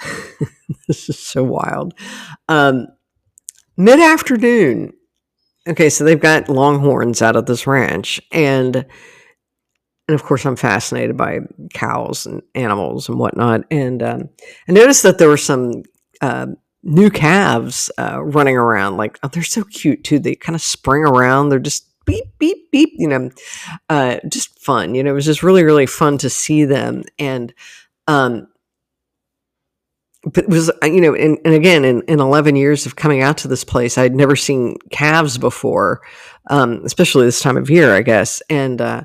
this 0.88 1.08
is 1.08 1.18
so 1.18 1.44
wild. 1.44 1.94
Um, 2.48 2.88
Mid 3.80 3.98
afternoon. 3.98 4.92
Okay, 5.66 5.88
so 5.88 6.04
they've 6.04 6.20
got 6.20 6.50
longhorns 6.50 7.22
out 7.22 7.34
of 7.34 7.46
this 7.46 7.66
ranch, 7.66 8.20
and 8.30 8.84
and 10.10 10.18
of 10.18 10.26
course, 10.26 10.44
I'm 10.44 10.56
fascinated 10.56 11.16
by 11.16 11.38
cows 11.72 12.26
and 12.26 12.42
animals 12.56 13.08
and 13.08 13.16
whatnot. 13.16 13.62
And 13.70 14.02
um, 14.02 14.28
I 14.68 14.72
noticed 14.72 15.04
that 15.04 15.18
there 15.18 15.28
were 15.28 15.36
some 15.36 15.84
uh, 16.20 16.48
new 16.82 17.10
calves 17.10 17.92
uh, 17.96 18.20
running 18.20 18.56
around. 18.56 18.96
Like, 18.96 19.20
oh, 19.22 19.28
they're 19.28 19.44
so 19.44 19.62
cute 19.62 20.02
too. 20.02 20.18
They 20.18 20.34
kind 20.34 20.56
of 20.56 20.62
spring 20.62 21.04
around. 21.04 21.48
They're 21.48 21.60
just 21.60 21.86
beep, 22.06 22.24
beep, 22.40 22.72
beep. 22.72 22.90
You 22.94 23.06
know, 23.06 23.30
uh, 23.88 24.16
just 24.28 24.58
fun. 24.58 24.96
You 24.96 25.04
know, 25.04 25.12
it 25.12 25.14
was 25.14 25.26
just 25.26 25.44
really, 25.44 25.62
really 25.62 25.86
fun 25.86 26.18
to 26.18 26.28
see 26.28 26.64
them. 26.64 27.04
And 27.20 27.54
um, 28.08 28.48
but 30.24 30.42
it 30.44 30.50
was 30.50 30.70
uh, 30.82 30.86
you 30.86 31.00
know 31.00 31.14
and, 31.14 31.38
and 31.44 31.54
again 31.54 31.84
in, 31.84 32.02
in 32.02 32.20
11 32.20 32.56
years 32.56 32.84
of 32.84 32.96
coming 32.96 33.22
out 33.22 33.38
to 33.38 33.48
this 33.48 33.64
place 33.64 33.96
i'd 33.96 34.14
never 34.14 34.36
seen 34.36 34.76
calves 34.90 35.38
before 35.38 36.02
um, 36.50 36.82
especially 36.84 37.24
this 37.24 37.40
time 37.40 37.56
of 37.56 37.70
year 37.70 37.94
i 37.94 38.02
guess 38.02 38.42
and 38.50 38.82
uh, 38.82 39.02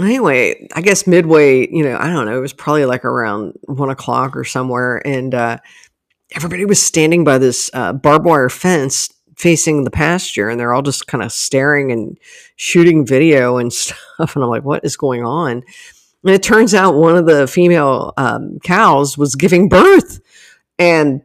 anyway, 0.00 0.68
I 0.74 0.80
guess 0.80 1.06
midway, 1.06 1.68
you 1.70 1.84
know, 1.84 1.96
I 1.98 2.12
don't 2.12 2.26
know, 2.26 2.36
it 2.36 2.40
was 2.40 2.52
probably 2.52 2.84
like 2.84 3.04
around 3.04 3.58
one 3.64 3.90
o'clock 3.90 4.36
or 4.36 4.44
somewhere, 4.44 5.00
and 5.06 5.34
uh, 5.34 5.58
everybody 6.32 6.64
was 6.64 6.82
standing 6.82 7.24
by 7.24 7.38
this 7.38 7.70
uh, 7.74 7.92
barbed 7.92 8.24
wire 8.24 8.48
fence 8.48 9.10
facing 9.36 9.84
the 9.84 9.90
pasture, 9.90 10.48
and 10.48 10.58
they're 10.58 10.72
all 10.72 10.82
just 10.82 11.06
kind 11.06 11.22
of 11.22 11.32
staring 11.32 11.92
and 11.92 12.18
shooting 12.56 13.06
video 13.06 13.56
and 13.58 13.72
stuff. 13.72 14.34
And 14.34 14.42
I'm 14.42 14.50
like, 14.50 14.64
what 14.64 14.84
is 14.84 14.96
going 14.96 15.24
on? 15.24 15.62
And 16.24 16.34
it 16.34 16.42
turns 16.42 16.74
out 16.74 16.94
one 16.94 17.16
of 17.16 17.26
the 17.26 17.46
female 17.46 18.14
um, 18.16 18.58
cows 18.62 19.18
was 19.18 19.34
giving 19.34 19.68
birth, 19.68 20.20
and 20.78 21.22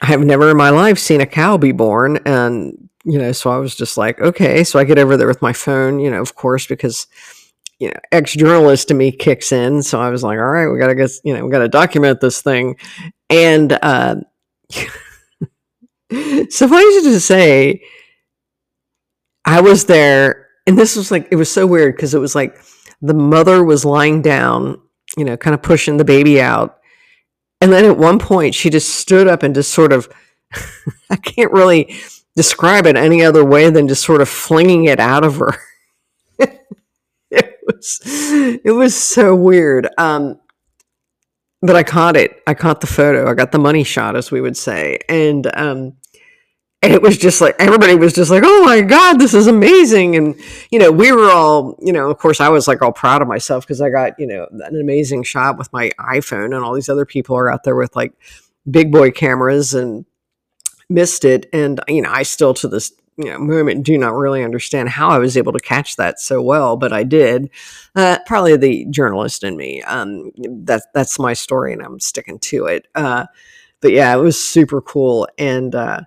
I 0.00 0.06
have 0.06 0.20
never 0.20 0.50
in 0.50 0.56
my 0.56 0.70
life 0.70 0.98
seen 0.98 1.20
a 1.20 1.26
cow 1.26 1.56
be 1.56 1.72
born, 1.72 2.18
and 2.26 2.85
you 3.06 3.18
know, 3.18 3.30
so 3.30 3.50
I 3.50 3.58
was 3.58 3.76
just 3.76 3.96
like, 3.96 4.20
okay. 4.20 4.64
So 4.64 4.80
I 4.80 4.84
get 4.84 4.98
over 4.98 5.16
there 5.16 5.28
with 5.28 5.40
my 5.40 5.52
phone, 5.52 6.00
you 6.00 6.10
know, 6.10 6.20
of 6.20 6.34
course, 6.34 6.66
because 6.66 7.06
you 7.78 7.88
know, 7.88 7.94
ex 8.10 8.32
journalist 8.32 8.88
to 8.88 8.94
me 8.94 9.12
kicks 9.12 9.52
in. 9.52 9.82
So 9.82 10.00
I 10.00 10.10
was 10.10 10.24
like, 10.24 10.38
all 10.38 10.46
right, 10.46 10.66
we 10.68 10.78
gotta 10.78 10.94
get, 10.94 11.10
you 11.24 11.32
know, 11.34 11.44
we 11.44 11.50
gotta 11.50 11.68
document 11.68 12.20
this 12.20 12.42
thing. 12.42 12.76
And 13.30 13.78
uh, 13.80 14.16
suffice 14.70 14.90
it 16.10 17.04
to 17.04 17.20
say, 17.20 17.82
I 19.44 19.60
was 19.60 19.84
there, 19.84 20.48
and 20.66 20.76
this 20.76 20.96
was 20.96 21.12
like, 21.12 21.28
it 21.30 21.36
was 21.36 21.50
so 21.50 21.64
weird 21.66 21.94
because 21.94 22.12
it 22.12 22.18
was 22.18 22.34
like 22.34 22.60
the 23.02 23.14
mother 23.14 23.62
was 23.62 23.84
lying 23.84 24.20
down, 24.20 24.80
you 25.16 25.24
know, 25.24 25.36
kind 25.36 25.54
of 25.54 25.62
pushing 25.62 25.96
the 25.96 26.04
baby 26.04 26.40
out. 26.40 26.78
And 27.60 27.72
then 27.72 27.84
at 27.84 27.96
one 27.96 28.18
point, 28.18 28.54
she 28.54 28.68
just 28.68 28.96
stood 28.96 29.28
up 29.28 29.44
and 29.44 29.54
just 29.54 29.72
sort 29.72 29.92
of, 29.92 30.08
I 31.10 31.16
can't 31.16 31.52
really 31.52 31.94
describe 32.36 32.86
it 32.86 32.96
any 32.96 33.24
other 33.24 33.44
way 33.44 33.70
than 33.70 33.88
just 33.88 34.04
sort 34.04 34.20
of 34.20 34.28
flinging 34.28 34.84
it 34.84 35.00
out 35.00 35.24
of 35.24 35.36
her. 35.36 35.54
it 36.38 37.58
was 37.66 38.00
it 38.04 38.74
was 38.74 38.94
so 38.94 39.34
weird. 39.34 39.88
Um, 39.98 40.38
but 41.62 41.74
I 41.74 41.82
caught 41.82 42.16
it. 42.16 42.42
I 42.46 42.54
caught 42.54 42.80
the 42.80 42.86
photo. 42.86 43.28
I 43.28 43.34
got 43.34 43.50
the 43.50 43.58
money 43.58 43.82
shot, 43.82 44.14
as 44.14 44.30
we 44.30 44.40
would 44.40 44.56
say, 44.56 44.98
and 45.08 45.46
um, 45.56 45.96
and 46.82 46.92
it 46.94 47.02
was 47.02 47.18
just 47.18 47.40
like 47.40 47.56
everybody 47.58 47.96
was 47.96 48.12
just 48.12 48.30
like, 48.30 48.44
"Oh 48.46 48.64
my 48.64 48.82
god, 48.82 49.18
this 49.18 49.34
is 49.34 49.46
amazing!" 49.46 50.14
And 50.14 50.36
you 50.70 50.78
know, 50.78 50.92
we 50.92 51.10
were 51.10 51.30
all, 51.30 51.76
you 51.82 51.92
know, 51.92 52.10
of 52.10 52.18
course, 52.18 52.40
I 52.40 52.48
was 52.48 52.68
like 52.68 52.82
all 52.82 52.92
proud 52.92 53.22
of 53.22 53.28
myself 53.28 53.66
because 53.66 53.80
I 53.80 53.90
got 53.90 54.12
you 54.18 54.26
know 54.26 54.46
an 54.52 54.80
amazing 54.80 55.24
shot 55.24 55.58
with 55.58 55.72
my 55.72 55.90
iPhone, 55.98 56.54
and 56.54 56.64
all 56.64 56.74
these 56.74 56.88
other 56.88 57.04
people 57.04 57.36
are 57.36 57.50
out 57.50 57.64
there 57.64 57.76
with 57.76 57.96
like 57.96 58.12
big 58.70 58.92
boy 58.92 59.10
cameras 59.10 59.74
and 59.74 60.05
missed 60.88 61.24
it. 61.24 61.46
And, 61.52 61.80
you 61.88 62.02
know, 62.02 62.10
I 62.10 62.22
still 62.22 62.54
to 62.54 62.68
this 62.68 62.92
you 63.16 63.30
know, 63.30 63.38
moment 63.38 63.84
do 63.84 63.96
not 63.96 64.14
really 64.14 64.44
understand 64.44 64.90
how 64.90 65.08
I 65.08 65.18
was 65.18 65.36
able 65.36 65.52
to 65.52 65.60
catch 65.60 65.96
that 65.96 66.20
so 66.20 66.42
well, 66.42 66.76
but 66.76 66.92
I 66.92 67.02
did. 67.02 67.50
Uh, 67.94 68.18
probably 68.26 68.56
the 68.56 68.86
journalist 68.90 69.42
in 69.42 69.56
me. 69.56 69.82
Um, 69.82 70.32
that's 70.36 70.86
that's 70.92 71.18
my 71.18 71.32
story, 71.32 71.72
and 71.72 71.82
I'm 71.82 71.98
sticking 71.98 72.38
to 72.40 72.66
it. 72.66 72.86
Uh, 72.94 73.26
but 73.80 73.92
yeah, 73.92 74.14
it 74.14 74.20
was 74.20 74.42
super 74.42 74.82
cool, 74.82 75.26
and 75.38 75.74
uh, 75.74 76.02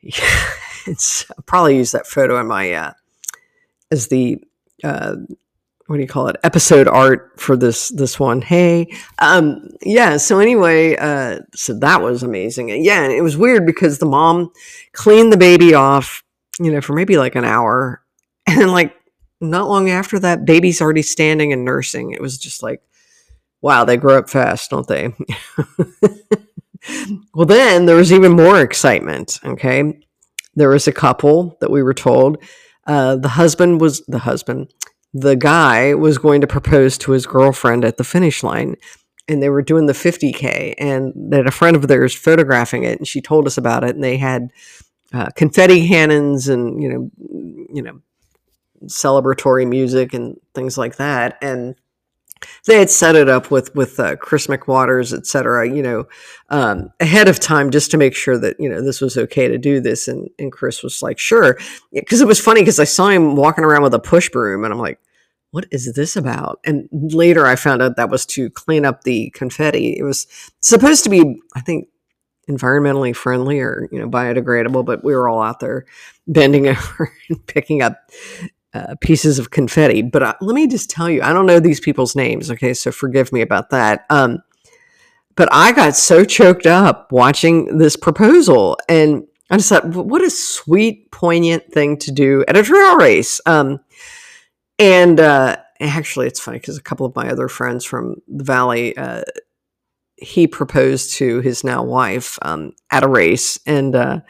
yeah, 0.00 0.50
it's 0.86 1.30
I'll 1.30 1.44
probably 1.44 1.76
use 1.76 1.92
that 1.92 2.06
photo 2.06 2.40
in 2.40 2.46
my 2.46 2.72
uh, 2.72 2.92
as 3.90 4.08
the 4.08 4.42
uh, 4.82 5.16
what 5.88 5.96
do 5.96 6.02
you 6.02 6.08
call 6.08 6.28
it? 6.28 6.36
Episode 6.44 6.86
art 6.86 7.32
for 7.40 7.56
this 7.56 7.88
this 7.88 8.20
one. 8.20 8.42
Hey 8.42 8.92
um 9.20 9.70
yeah 9.80 10.18
so 10.18 10.38
anyway 10.38 10.94
uh 10.96 11.40
so 11.54 11.78
that 11.78 12.02
was 12.02 12.22
amazing. 12.22 12.68
Yeah 12.84 13.02
and 13.02 13.12
it 13.12 13.22
was 13.22 13.38
weird 13.38 13.64
because 13.64 13.98
the 13.98 14.06
mom 14.06 14.50
cleaned 14.92 15.32
the 15.32 15.38
baby 15.38 15.72
off 15.72 16.22
you 16.60 16.70
know 16.70 16.82
for 16.82 16.92
maybe 16.92 17.16
like 17.16 17.34
an 17.34 17.44
hour. 17.44 18.02
And 18.50 18.72
like 18.72 18.94
not 19.42 19.68
long 19.68 19.90
after 19.90 20.18
that 20.20 20.46
baby's 20.46 20.80
already 20.80 21.02
standing 21.02 21.52
and 21.52 21.66
nursing. 21.66 22.12
It 22.12 22.20
was 22.20 22.38
just 22.38 22.62
like 22.62 22.82
wow 23.62 23.84
they 23.84 23.96
grow 23.96 24.18
up 24.18 24.30
fast 24.30 24.70
don't 24.70 24.86
they? 24.86 25.14
Well 27.34 27.44
then 27.44 27.86
there 27.86 27.96
was 27.96 28.12
even 28.12 28.32
more 28.32 28.60
excitement 28.60 29.40
okay? 29.44 30.00
There 30.54 30.70
was 30.70 30.86
a 30.86 30.92
couple 30.92 31.56
that 31.60 31.70
we 31.70 31.82
were 31.82 31.94
told 31.94 32.42
uh, 32.86 33.16
the 33.16 33.28
husband 33.28 33.80
was 33.80 34.02
the 34.06 34.18
husband 34.18 34.72
the 35.14 35.36
guy 35.36 35.94
was 35.94 36.18
going 36.18 36.40
to 36.40 36.46
propose 36.46 36.98
to 36.98 37.12
his 37.12 37.26
girlfriend 37.26 37.84
at 37.84 37.96
the 37.96 38.04
finish 38.04 38.42
line 38.42 38.76
and 39.28 39.42
they 39.42 39.48
were 39.48 39.62
doing 39.62 39.86
the 39.86 39.92
50k 39.92 40.74
and 40.78 41.12
that 41.32 41.46
a 41.46 41.50
friend 41.50 41.76
of 41.76 41.88
theirs 41.88 42.14
photographing 42.14 42.84
it 42.84 42.98
and 42.98 43.06
she 43.06 43.20
told 43.20 43.46
us 43.46 43.58
about 43.58 43.84
it 43.84 43.94
and 43.94 44.04
they 44.04 44.16
had 44.16 44.50
uh, 45.12 45.28
confetti 45.34 45.88
cannons 45.88 46.48
and 46.48 46.82
you 46.82 46.88
know 46.88 47.10
you 47.72 47.82
know 47.82 48.00
celebratory 48.84 49.68
music 49.68 50.12
and 50.12 50.38
things 50.54 50.76
like 50.76 50.96
that 50.96 51.38
and 51.40 51.74
they 52.66 52.78
had 52.78 52.90
set 52.90 53.16
it 53.16 53.28
up 53.28 53.50
with 53.50 53.74
with 53.74 53.98
uh, 53.98 54.16
Chris 54.16 54.46
McWaters, 54.46 55.16
et 55.16 55.26
cetera, 55.26 55.68
you 55.68 55.82
know, 55.82 56.06
um, 56.50 56.90
ahead 57.00 57.28
of 57.28 57.40
time 57.40 57.70
just 57.70 57.90
to 57.90 57.96
make 57.96 58.14
sure 58.14 58.38
that 58.38 58.56
you 58.58 58.68
know 58.68 58.82
this 58.82 59.00
was 59.00 59.16
okay 59.16 59.48
to 59.48 59.58
do 59.58 59.80
this. 59.80 60.08
And 60.08 60.28
and 60.38 60.52
Chris 60.52 60.82
was 60.82 61.02
like, 61.02 61.18
sure, 61.18 61.58
because 61.92 62.20
it 62.20 62.26
was 62.26 62.40
funny 62.40 62.60
because 62.62 62.80
I 62.80 62.84
saw 62.84 63.08
him 63.08 63.36
walking 63.36 63.64
around 63.64 63.82
with 63.82 63.94
a 63.94 63.98
push 63.98 64.28
broom, 64.30 64.64
and 64.64 64.72
I'm 64.72 64.80
like, 64.80 65.00
what 65.50 65.66
is 65.70 65.92
this 65.94 66.16
about? 66.16 66.60
And 66.64 66.88
later 66.92 67.46
I 67.46 67.56
found 67.56 67.82
out 67.82 67.96
that 67.96 68.10
was 68.10 68.26
to 68.26 68.50
clean 68.50 68.84
up 68.84 69.04
the 69.04 69.30
confetti. 69.30 69.96
It 69.98 70.02
was 70.02 70.26
supposed 70.60 71.04
to 71.04 71.10
be, 71.10 71.40
I 71.54 71.60
think, 71.60 71.88
environmentally 72.48 73.14
friendly 73.14 73.60
or 73.60 73.88
you 73.92 73.98
know 73.98 74.08
biodegradable, 74.08 74.84
but 74.84 75.04
we 75.04 75.14
were 75.14 75.28
all 75.28 75.42
out 75.42 75.60
there 75.60 75.86
bending 76.26 76.68
over 76.68 77.12
and 77.28 77.46
picking 77.46 77.82
up 77.82 78.10
uh, 78.78 78.94
pieces 79.00 79.38
of 79.38 79.50
confetti. 79.50 80.02
But 80.02 80.22
uh, 80.22 80.34
let 80.40 80.54
me 80.54 80.66
just 80.66 80.90
tell 80.90 81.10
you, 81.10 81.22
I 81.22 81.32
don't 81.32 81.46
know 81.46 81.60
these 81.60 81.80
people's 81.80 82.14
names. 82.14 82.50
Okay, 82.50 82.74
so 82.74 82.92
forgive 82.92 83.32
me 83.32 83.40
about 83.40 83.70
that. 83.70 84.04
Um, 84.10 84.42
but 85.34 85.48
I 85.52 85.72
got 85.72 85.96
so 85.96 86.24
choked 86.24 86.66
up 86.66 87.12
watching 87.12 87.78
this 87.78 87.96
proposal, 87.96 88.76
and 88.88 89.24
I 89.50 89.56
just 89.56 89.68
thought, 89.68 89.86
what 89.86 90.22
a 90.22 90.30
sweet, 90.30 91.10
poignant 91.10 91.72
thing 91.72 91.96
to 91.98 92.12
do 92.12 92.44
at 92.48 92.56
a 92.56 92.62
trail 92.62 92.96
race. 92.96 93.40
Um, 93.46 93.80
and 94.78 95.20
uh, 95.20 95.56
actually, 95.80 96.26
it's 96.26 96.40
funny 96.40 96.58
because 96.58 96.76
a 96.76 96.82
couple 96.82 97.06
of 97.06 97.14
my 97.16 97.30
other 97.30 97.48
friends 97.48 97.84
from 97.84 98.16
the 98.26 98.44
valley, 98.44 98.96
uh, 98.96 99.22
he 100.16 100.46
proposed 100.46 101.12
to 101.14 101.40
his 101.40 101.62
now 101.62 101.82
wife 101.84 102.38
um, 102.42 102.72
at 102.90 103.04
a 103.04 103.08
race, 103.08 103.60
and 103.64 103.94
uh, 103.94 104.20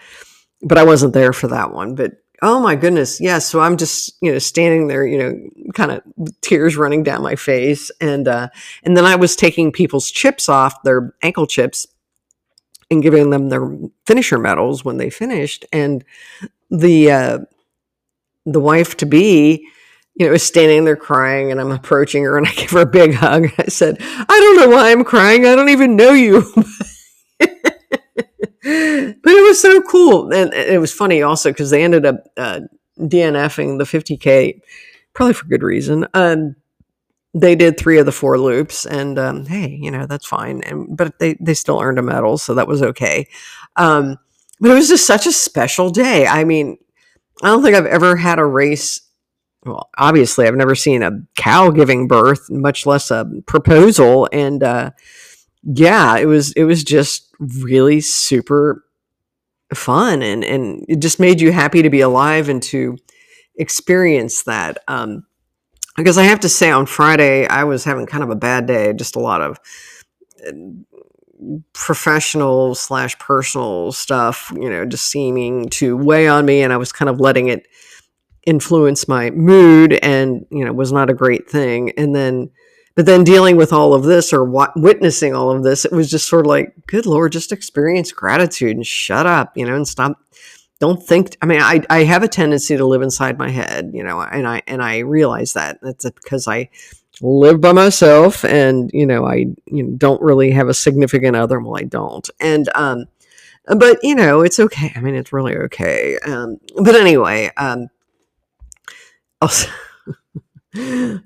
but 0.62 0.78
I 0.78 0.84
wasn't 0.84 1.14
there 1.14 1.32
for 1.32 1.48
that 1.48 1.72
one. 1.72 1.94
But 1.94 2.12
oh 2.42 2.60
my 2.60 2.76
goodness, 2.76 3.20
yes. 3.20 3.28
Yeah, 3.28 3.38
so 3.38 3.60
I'm 3.60 3.76
just 3.76 4.16
you 4.20 4.32
know 4.32 4.38
standing 4.38 4.88
there, 4.88 5.06
you 5.06 5.18
know, 5.18 5.72
kind 5.74 5.92
of 5.92 6.02
tears 6.40 6.76
running 6.76 7.02
down 7.02 7.22
my 7.22 7.36
face, 7.36 7.90
and 8.00 8.28
uh, 8.28 8.48
and 8.82 8.96
then 8.96 9.04
I 9.04 9.16
was 9.16 9.36
taking 9.36 9.72
people's 9.72 10.10
chips 10.10 10.48
off 10.48 10.82
their 10.82 11.14
ankle 11.22 11.46
chips 11.46 11.86
and 12.90 13.02
giving 13.02 13.30
them 13.30 13.48
their 13.48 13.70
finisher 14.06 14.38
medals 14.38 14.84
when 14.84 14.96
they 14.98 15.10
finished, 15.10 15.64
and 15.72 16.04
the 16.70 17.10
uh, 17.10 17.38
the 18.46 18.60
wife 18.60 18.96
to 18.98 19.06
be 19.06 19.66
you 20.18 20.26
know, 20.26 20.32
was 20.32 20.42
standing 20.42 20.84
there 20.84 20.96
crying 20.96 21.50
and 21.52 21.60
I'm 21.60 21.70
approaching 21.70 22.24
her 22.24 22.36
and 22.36 22.46
I 22.46 22.52
give 22.52 22.70
her 22.70 22.80
a 22.80 22.86
big 22.86 23.14
hug. 23.16 23.50
I 23.56 23.66
said, 23.68 23.96
I 24.00 24.24
don't 24.26 24.56
know 24.56 24.76
why 24.76 24.90
I'm 24.90 25.04
crying. 25.04 25.46
I 25.46 25.54
don't 25.54 25.68
even 25.68 25.96
know 25.96 26.10
you. 26.10 26.42
was 29.48 29.60
so 29.60 29.80
cool. 29.82 30.32
And 30.32 30.52
it 30.54 30.80
was 30.80 30.92
funny 30.92 31.22
also 31.22 31.50
because 31.50 31.70
they 31.70 31.82
ended 31.82 32.06
up 32.06 32.16
uh, 32.36 32.60
DNFing 32.98 33.78
the 33.78 33.84
50K, 33.84 34.60
probably 35.14 35.34
for 35.34 35.46
good 35.46 35.62
reason. 35.62 36.06
Um, 36.14 36.56
they 37.34 37.54
did 37.54 37.78
three 37.78 37.98
of 37.98 38.06
the 38.06 38.12
four 38.12 38.38
loops 38.38 38.86
and 38.86 39.18
um, 39.18 39.46
hey, 39.46 39.68
you 39.68 39.90
know, 39.90 40.06
that's 40.06 40.26
fine. 40.26 40.62
And, 40.62 40.96
but 40.96 41.18
they, 41.18 41.36
they 41.40 41.54
still 41.54 41.80
earned 41.80 41.98
a 41.98 42.02
medal. 42.02 42.38
So 42.38 42.54
that 42.54 42.68
was 42.68 42.82
okay. 42.82 43.28
Um, 43.76 44.16
but 44.60 44.70
it 44.70 44.74
was 44.74 44.88
just 44.88 45.06
such 45.06 45.26
a 45.26 45.32
special 45.32 45.90
day. 45.90 46.26
I 46.26 46.44
mean, 46.44 46.78
I 47.42 47.48
don't 47.48 47.62
think 47.62 47.76
I've 47.76 47.86
ever 47.86 48.16
had 48.16 48.38
a 48.38 48.44
race 48.44 49.00
well, 49.64 49.90
obviously, 49.98 50.46
I've 50.46 50.54
never 50.54 50.74
seen 50.74 51.02
a 51.02 51.20
cow 51.36 51.70
giving 51.70 52.06
birth, 52.06 52.48
much 52.50 52.86
less 52.86 53.10
a 53.10 53.26
proposal. 53.46 54.28
And 54.32 54.62
uh, 54.62 54.92
yeah, 55.62 56.16
it 56.16 56.26
was 56.26 56.52
it 56.52 56.64
was 56.64 56.84
just 56.84 57.34
really 57.38 58.00
super 58.00 58.84
fun, 59.74 60.22
and 60.22 60.44
and 60.44 60.84
it 60.88 61.00
just 61.00 61.20
made 61.20 61.40
you 61.40 61.52
happy 61.52 61.82
to 61.82 61.90
be 61.90 62.00
alive 62.00 62.48
and 62.48 62.62
to 62.64 62.96
experience 63.56 64.44
that. 64.44 64.78
Um, 64.88 65.26
because 65.96 66.16
I 66.16 66.24
have 66.24 66.40
to 66.40 66.48
say, 66.48 66.70
on 66.70 66.86
Friday, 66.86 67.46
I 67.46 67.64
was 67.64 67.84
having 67.84 68.06
kind 68.06 68.22
of 68.22 68.30
a 68.30 68.36
bad 68.36 68.66
day, 68.66 68.92
just 68.92 69.16
a 69.16 69.20
lot 69.20 69.42
of 69.42 69.58
uh, 70.46 70.52
professional 71.72 72.74
slash 72.74 73.18
personal 73.18 73.90
stuff, 73.92 74.52
you 74.54 74.70
know, 74.70 74.84
just 74.84 75.06
seeming 75.06 75.68
to 75.70 75.96
weigh 75.96 76.28
on 76.28 76.46
me, 76.46 76.62
and 76.62 76.72
I 76.72 76.76
was 76.76 76.92
kind 76.92 77.08
of 77.08 77.20
letting 77.20 77.48
it 77.48 77.66
influence 78.46 79.06
my 79.06 79.28
mood 79.30 79.92
and 80.02 80.46
you 80.50 80.64
know 80.64 80.72
was 80.72 80.90
not 80.90 81.10
a 81.10 81.14
great 81.14 81.50
thing 81.50 81.90
and 81.98 82.14
then 82.14 82.48
but 82.98 83.06
then 83.06 83.22
dealing 83.22 83.54
with 83.54 83.72
all 83.72 83.94
of 83.94 84.02
this 84.02 84.32
or 84.32 84.42
wa- 84.42 84.72
witnessing 84.74 85.32
all 85.32 85.52
of 85.52 85.62
this 85.62 85.84
it 85.84 85.92
was 85.92 86.10
just 86.10 86.28
sort 86.28 86.44
of 86.44 86.48
like 86.48 86.74
good 86.88 87.06
lord 87.06 87.30
just 87.30 87.52
experience 87.52 88.10
gratitude 88.10 88.74
and 88.74 88.84
shut 88.84 89.24
up 89.24 89.56
you 89.56 89.64
know 89.64 89.76
and 89.76 89.86
stop 89.86 90.20
don't 90.80 91.00
think 91.00 91.36
i 91.40 91.46
mean 91.46 91.60
i 91.60 91.80
i 91.90 92.02
have 92.02 92.24
a 92.24 92.28
tendency 92.28 92.76
to 92.76 92.84
live 92.84 93.00
inside 93.00 93.38
my 93.38 93.50
head 93.50 93.92
you 93.94 94.02
know 94.02 94.20
and 94.20 94.48
i 94.48 94.60
and 94.66 94.82
i 94.82 94.98
realize 94.98 95.52
that. 95.52 95.78
That's 95.80 96.10
because 96.10 96.48
i 96.48 96.70
live 97.20 97.60
by 97.60 97.72
myself 97.72 98.44
and 98.44 98.90
you 98.92 99.06
know 99.06 99.24
i 99.24 99.46
you 99.66 99.84
know, 99.84 99.94
don't 99.96 100.20
really 100.20 100.50
have 100.50 100.68
a 100.68 100.74
significant 100.74 101.36
other. 101.36 101.60
Well 101.60 101.76
i 101.78 101.84
don't. 101.84 102.28
And 102.40 102.68
um 102.74 103.04
but 103.76 103.98
you 104.02 104.16
know 104.16 104.40
it's 104.40 104.58
okay. 104.58 104.92
I 104.96 105.00
mean 105.00 105.14
it's 105.14 105.32
really 105.32 105.56
okay. 105.56 106.18
Um 106.26 106.58
but 106.82 106.96
anyway 106.96 107.50
um 107.56 107.90
also, 109.40 109.70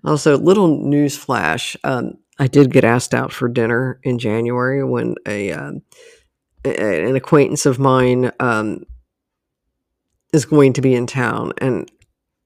also 0.05 0.39
little 0.39 0.85
news 0.85 1.17
flash. 1.17 1.77
Um, 1.85 2.15
I 2.39 2.47
did 2.47 2.73
get 2.73 2.85
asked 2.85 3.15
out 3.15 3.33
for 3.33 3.49
dinner 3.49 4.01
in 4.03 4.19
January 4.19 4.83
when 4.85 5.15
a, 5.27 5.53
uh, 5.53 5.73
an 6.65 7.17
acquaintance 7.17 7.67
of 7.67 7.79
mine 7.79 8.33
um, 8.41 8.85
is 10.33 10.45
going 10.45 10.73
to 10.75 10.81
be 10.81 10.95
in 10.95 11.07
town, 11.07 11.53
and 11.59 11.91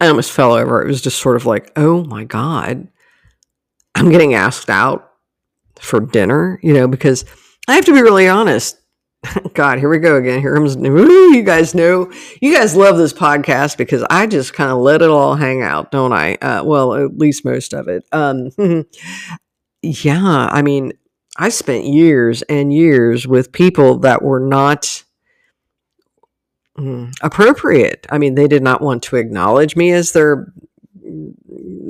I 0.01 0.09
almost 0.09 0.33
fell 0.33 0.53
over. 0.53 0.83
It 0.83 0.89
was 0.89 1.01
just 1.01 1.19
sort 1.19 1.37
of 1.37 1.47
like, 1.47 1.73
oh 1.77 2.05
my 2.05 2.25
god, 2.25 2.89
I'm 3.95 4.11
getting 4.11 4.35
asked 4.35 4.69
out 4.69 5.13
for 5.79 6.01
dinner, 6.01 6.59
you 6.63 6.73
know, 6.73 6.89
because 6.89 7.25
I 7.69 7.75
have 7.75 7.85
to 7.87 7.95
be 7.95 8.03
really 8.03 8.29
honest. 8.29 8.77
God, 9.55 9.79
here 9.79 9.89
we 9.89 9.99
go 9.99 10.17
again. 10.17 10.41
Here 10.41 10.55
comes 10.55 10.77
you 10.77 11.43
guys 11.43 11.75
know 11.75 12.11
you 12.41 12.55
guys 12.55 12.77
love 12.77 12.97
this 12.97 13.13
podcast 13.13 13.77
because 13.77 14.05
I 14.11 14.27
just 14.27 14.55
kind 14.55 14.71
of 14.71 14.79
let 14.79 15.03
it 15.03 15.11
all 15.11 15.35
hang 15.35 15.63
out, 15.63 15.91
don't 15.91 16.13
I? 16.13 16.35
Uh, 16.35 16.63
well, 16.65 16.95
at 16.95 17.19
least 17.19 17.45
most 17.45 17.73
of 17.73 17.89
it. 17.89 18.05
Um, 18.13 18.51
yeah, 19.83 20.49
I 20.51 20.63
mean, 20.63 20.93
I 21.37 21.49
spent 21.49 21.85
years 21.85 22.43
and 22.43 22.73
years 22.73 23.27
with 23.27 23.53
people 23.53 23.99
that 23.99 24.23
were 24.23 24.41
not 24.41 25.05
mm, 26.79 27.13
appropriate. 27.23 28.07
I 28.11 28.19
mean, 28.19 28.35
they 28.35 28.49
did 28.49 28.63
not 28.63 28.81
want 28.81 29.03
to 29.05 29.17
acknowledge 29.17 29.77
me 29.77 29.93
as 29.93 30.13
their 30.13 30.53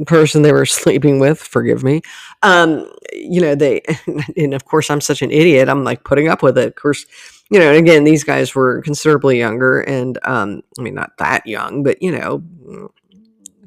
person 0.06 0.42
they 0.42 0.52
were 0.52 0.66
sleeping 0.66 1.18
with. 1.18 1.40
Forgive 1.40 1.82
me. 1.82 2.02
Um, 2.42 2.88
you 3.12 3.40
know, 3.40 3.54
they, 3.54 3.82
and 4.36 4.54
of 4.54 4.64
course, 4.64 4.90
I'm 4.90 5.00
such 5.00 5.22
an 5.22 5.30
idiot. 5.30 5.68
I'm 5.68 5.84
like 5.84 6.04
putting 6.04 6.28
up 6.28 6.42
with 6.42 6.58
it. 6.58 6.68
Of 6.68 6.74
course, 6.76 7.06
you 7.50 7.58
know, 7.58 7.72
again, 7.72 8.04
these 8.04 8.24
guys 8.24 8.54
were 8.54 8.82
considerably 8.82 9.38
younger, 9.38 9.80
and 9.80 10.18
um, 10.24 10.62
I 10.78 10.82
mean, 10.82 10.94
not 10.94 11.16
that 11.18 11.46
young, 11.46 11.82
but 11.82 12.02
you 12.02 12.12
know, 12.12 12.90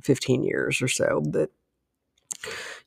15 0.02 0.44
years 0.44 0.82
or 0.82 0.88
so. 0.88 1.22
But 1.26 1.50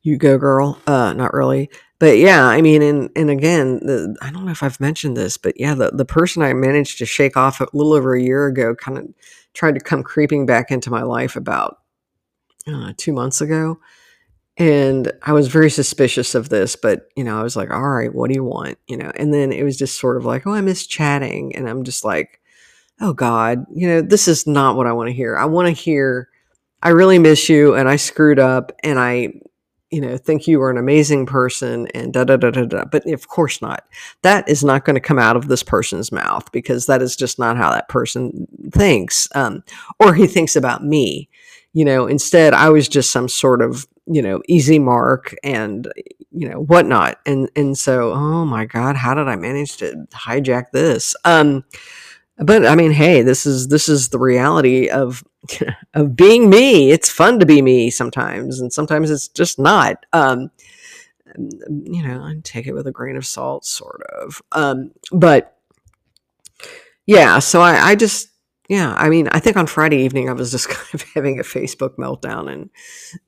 you 0.02 0.16
go, 0.16 0.38
girl. 0.38 0.78
Uh, 0.86 1.12
not 1.12 1.32
really. 1.32 1.70
But 1.98 2.18
yeah, 2.18 2.44
I 2.44 2.60
mean, 2.62 2.82
and 2.82 3.10
and 3.14 3.30
again, 3.30 3.76
the, 3.76 4.16
I 4.20 4.32
don't 4.32 4.44
know 4.44 4.50
if 4.50 4.64
I've 4.64 4.80
mentioned 4.80 5.16
this, 5.16 5.36
but 5.36 5.54
yeah, 5.58 5.74
the 5.74 5.90
the 5.90 6.04
person 6.04 6.42
I 6.42 6.52
managed 6.52 6.98
to 6.98 7.06
shake 7.06 7.36
off 7.36 7.60
a 7.60 7.68
little 7.72 7.92
over 7.92 8.14
a 8.14 8.20
year 8.20 8.46
ago 8.46 8.74
kind 8.74 8.98
of 8.98 9.06
tried 9.54 9.76
to 9.76 9.80
come 9.80 10.02
creeping 10.02 10.44
back 10.44 10.72
into 10.72 10.90
my 10.90 11.02
life 11.02 11.36
about 11.36 11.78
uh, 12.66 12.92
two 12.96 13.12
months 13.12 13.40
ago 13.40 13.78
and 14.58 15.10
I 15.22 15.32
was 15.32 15.48
very 15.48 15.70
suspicious 15.70 16.34
of 16.34 16.48
this, 16.50 16.76
but 16.76 17.08
you 17.16 17.24
know, 17.24 17.38
I 17.38 17.42
was 17.42 17.56
like, 17.56 17.70
all 17.70 17.88
right, 17.88 18.14
what 18.14 18.28
do 18.28 18.34
you 18.34 18.44
want? 18.44 18.78
You 18.86 18.98
know, 18.98 19.10
and 19.16 19.32
then 19.32 19.50
it 19.50 19.62
was 19.62 19.78
just 19.78 19.98
sort 19.98 20.16
of 20.16 20.24
like, 20.24 20.46
oh, 20.46 20.52
I 20.52 20.60
miss 20.60 20.86
chatting. 20.86 21.56
And 21.56 21.68
I'm 21.68 21.84
just 21.84 22.04
like, 22.04 22.40
oh 23.00 23.14
God, 23.14 23.64
you 23.74 23.88
know, 23.88 24.02
this 24.02 24.28
is 24.28 24.46
not 24.46 24.76
what 24.76 24.86
I 24.86 24.92
want 24.92 25.08
to 25.08 25.14
hear. 25.14 25.36
I 25.36 25.46
want 25.46 25.68
to 25.68 25.72
hear, 25.72 26.28
I 26.82 26.90
really 26.90 27.18
miss 27.18 27.48
you 27.48 27.74
and 27.74 27.88
I 27.88 27.96
screwed 27.96 28.38
up 28.38 28.72
and 28.84 28.98
I, 28.98 29.32
you 29.90 30.00
know, 30.00 30.16
think 30.18 30.46
you 30.46 30.58
were 30.58 30.70
an 30.70 30.78
amazing 30.78 31.26
person 31.26 31.86
and 31.94 32.12
da 32.12 32.24
da 32.24 32.36
da 32.36 32.50
da 32.50 32.64
da. 32.66 32.84
But 32.84 33.06
of 33.06 33.28
course 33.28 33.62
not. 33.62 33.84
That 34.22 34.46
is 34.48 34.62
not 34.62 34.84
going 34.84 34.94
to 34.94 35.00
come 35.00 35.18
out 35.18 35.36
of 35.36 35.48
this 35.48 35.62
person's 35.62 36.12
mouth 36.12 36.50
because 36.52 36.86
that 36.86 37.00
is 37.00 37.16
just 37.16 37.38
not 37.38 37.56
how 37.56 37.70
that 37.70 37.88
person 37.88 38.46
thinks 38.70 39.28
um, 39.34 39.64
or 39.98 40.14
he 40.14 40.26
thinks 40.26 40.56
about 40.56 40.84
me. 40.84 41.30
You 41.72 41.84
know, 41.86 42.06
instead, 42.06 42.52
I 42.52 42.68
was 42.68 42.88
just 42.88 43.10
some 43.12 43.28
sort 43.28 43.62
of 43.62 43.86
you 44.06 44.20
know 44.22 44.42
easy 44.48 44.78
mark 44.78 45.34
and 45.44 45.90
you 46.30 46.48
know 46.48 46.58
whatnot. 46.60 47.18
And 47.26 47.50
and 47.56 47.76
so 47.78 48.12
oh 48.12 48.44
my 48.44 48.64
god 48.64 48.96
how 48.96 49.14
did 49.14 49.28
i 49.28 49.36
manage 49.36 49.76
to 49.78 50.06
hijack 50.12 50.70
this? 50.72 51.14
Um 51.24 51.64
but 52.38 52.66
i 52.66 52.74
mean 52.74 52.90
hey 52.90 53.22
this 53.22 53.46
is 53.46 53.68
this 53.68 53.88
is 53.88 54.08
the 54.08 54.18
reality 54.18 54.88
of 54.88 55.22
of 55.94 56.16
being 56.16 56.50
me. 56.50 56.90
It's 56.90 57.10
fun 57.10 57.38
to 57.40 57.46
be 57.46 57.62
me 57.62 57.90
sometimes 57.90 58.60
and 58.60 58.72
sometimes 58.72 59.10
it's 59.10 59.28
just 59.28 59.58
not. 59.58 60.04
Um 60.12 60.50
you 61.38 62.02
know 62.02 62.22
i 62.22 62.34
take 62.42 62.66
it 62.66 62.74
with 62.74 62.86
a 62.86 62.92
grain 62.92 63.16
of 63.16 63.24
salt 63.24 63.64
sort 63.64 64.02
of. 64.02 64.42
Um 64.52 64.90
but 65.12 65.56
yeah 67.06 67.38
so 67.38 67.60
i 67.60 67.90
i 67.90 67.94
just 67.94 68.28
yeah. 68.72 68.94
I 68.96 69.10
mean, 69.10 69.28
I 69.28 69.38
think 69.38 69.58
on 69.58 69.66
Friday 69.66 69.98
evening 69.98 70.30
I 70.30 70.32
was 70.32 70.50
just 70.50 70.66
kind 70.70 70.94
of 70.94 71.02
having 71.14 71.38
a 71.38 71.42
Facebook 71.42 71.96
meltdown 71.96 72.50
and 72.50 72.70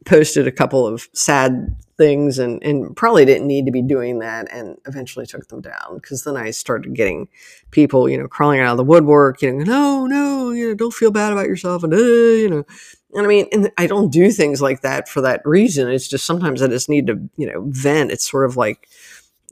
posted 0.07 0.49
a 0.49 0.53
couple 0.53 0.87
of 0.87 1.07
sad 1.13 1.77
things 1.99 2.39
and, 2.39 2.65
and 2.65 2.97
probably 2.97 3.27
didn't 3.27 3.47
need 3.47 3.67
to 3.67 3.71
be 3.71 3.83
doing 3.83 4.21
that 4.21 4.51
and 4.51 4.79
eventually 4.87 5.27
took 5.27 5.47
them 5.49 5.61
down 5.61 5.97
because 5.97 6.25
then 6.25 6.39
I 6.39 6.51
started 6.51 6.95
getting 6.95 7.29
people, 7.73 8.09
you 8.09 8.17
know, 8.17 8.27
crawling 8.27 8.61
out 8.61 8.71
of 8.71 8.79
the 8.79 8.85
woodwork, 8.85 9.43
you 9.43 9.53
know, 9.53 9.65
no, 9.65 10.07
no, 10.07 10.51
you 10.53 10.69
know, 10.69 10.75
don't 10.75 10.95
feel 10.95 11.11
bad 11.11 11.31
about 11.31 11.47
yourself 11.47 11.85
and, 11.85 11.93
uh, 11.93 11.99
you 11.99 12.49
know, 12.49 12.65
and 13.13 13.27
I 13.27 13.29
mean, 13.29 13.47
and 13.53 13.71
I 13.77 13.87
don't 13.87 14.11
do 14.11 14.31
things 14.31 14.63
like 14.63 14.81
that 14.81 15.11
for 15.11 15.21
that 15.21 15.43
reason. 15.45 15.91
It's 15.91 16.09
just 16.09 16.25
sometimes 16.25 16.63
I 16.63 16.69
just 16.69 16.89
need 16.89 17.07
to, 17.09 17.21
you 17.37 17.53
know, 17.53 17.67
vent. 17.69 18.13
It's 18.13 18.29
sort 18.29 18.47
of 18.47 18.57
like, 18.57 18.89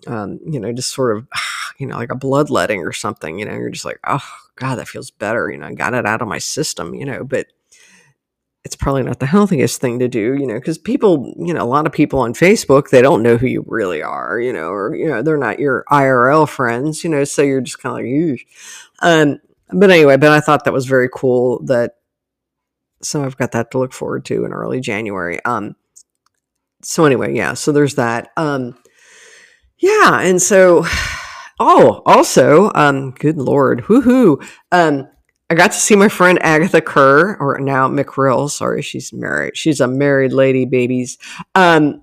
um, 0.07 0.41
you 0.47 0.59
know, 0.59 0.73
just 0.73 0.95
sort 0.95 1.19
of, 1.19 1.29
you 1.79 1.87
know, 1.87 1.97
like 1.97 2.11
a 2.11 2.17
bloodletting 2.17 2.81
or 2.81 2.93
something, 2.93 3.39
you 3.39 3.45
know, 3.45 3.53
you're 3.53 3.69
just 3.69 3.85
like, 3.85 4.01
oh 4.07 4.27
God, 4.57 4.77
that 4.77 4.89
feels 4.89 5.11
better. 5.11 5.51
You 5.51 5.59
know, 5.59 5.67
I 5.67 5.75
got 5.75 5.95
it 5.95 6.07
out 6.07 6.23
of 6.23 6.29
my 6.29 6.39
system, 6.39 6.95
you 6.95 7.05
know, 7.05 7.25
but 7.25 7.47
it's 8.65 8.77
probably 8.77 9.03
not 9.03 9.19
the 9.19 9.27
healthiest 9.37 9.81
thing 9.81 9.99
to 9.99 10.09
do, 10.09 10.35
you 10.35 10.47
know, 10.47 10.55
because 10.55 10.79
people, 10.79 11.35
you 11.39 11.53
know, 11.53 11.63
a 11.63 11.67
lot 11.67 11.87
of 11.87 11.93
people 11.93 12.21
on 12.21 12.35
Facebook, 12.35 12.91
they 12.91 13.03
don't 13.03 13.23
know 13.23 13.37
who 13.37 13.47
you 13.47 13.65
really 13.67 14.03
are, 14.03 14.39
you 14.41 14.53
know, 14.53 14.69
or, 14.69 14.95
you 14.95 15.09
know, 15.09 15.23
they're 15.23 15.37
not 15.37 15.59
your 15.59 15.85
IRL 15.91 16.49
friends, 16.49 17.03
you 17.03 17.11
know, 17.11 17.25
so 17.25 17.43
you're 17.43 17.61
just 17.61 17.81
kind 17.81 17.99
of 17.99 18.05
like, 18.05 18.47
um, 19.01 19.41
but 19.73 19.91
anyway, 19.91 20.17
but 20.17 20.31
I 20.31 20.41
thought 20.41 20.65
that 20.65 20.73
was 20.73 20.87
very 20.87 21.09
cool 21.13 21.63
that, 21.65 21.97
so 23.01 23.25
I've 23.25 23.37
got 23.37 23.53
that 23.53 23.73
to 23.73 23.79
look 23.79 23.93
forward 23.93 24.25
to 24.27 24.45
in 24.45 24.53
early 24.53 24.81
January. 24.81 25.43
Um, 25.45 25.75
so 26.83 27.05
anyway, 27.05 27.35
yeah, 27.35 27.55
so 27.55 27.73
there's 27.73 27.97
that. 27.97 28.31
Um, 28.37 28.77
yeah, 29.79 30.21
and 30.21 30.41
so, 30.41 30.85
oh, 31.59 32.03
also, 32.07 32.71
um, 32.75 33.13
good 33.13 33.39
lord, 33.39 33.83
woohoo, 33.85 34.45
um, 34.71 35.09
I 35.53 35.55
got 35.55 35.73
to 35.73 35.79
see 35.79 35.97
my 35.97 36.09
friend 36.09 36.39
Agatha 36.43 36.81
Kerr, 36.81 37.37
or 37.37 37.59
now 37.59 37.87
McRill. 37.87 38.51
Sorry, 38.51 38.81
she's 38.81 39.13
married. 39.13 39.55
She's 39.55 39.81
a 39.81 39.87
married 39.87 40.33
lady, 40.33 40.65
babies. 40.65 41.19
Um, 41.55 42.03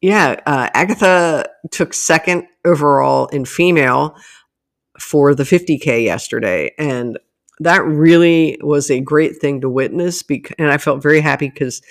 yeah, 0.00 0.36
uh, 0.46 0.68
Agatha 0.74 1.44
took 1.72 1.92
second 1.92 2.46
overall 2.64 3.26
in 3.26 3.46
female 3.46 4.16
for 5.00 5.34
the 5.34 5.42
50K 5.42 6.04
yesterday. 6.04 6.70
And 6.78 7.18
that 7.58 7.84
really 7.84 8.58
was 8.60 8.92
a 8.92 9.00
great 9.00 9.38
thing 9.38 9.62
to 9.62 9.68
witness. 9.68 10.22
Because, 10.22 10.54
and 10.58 10.70
I 10.70 10.78
felt 10.78 11.02
very 11.02 11.20
happy 11.20 11.48
because 11.48 11.82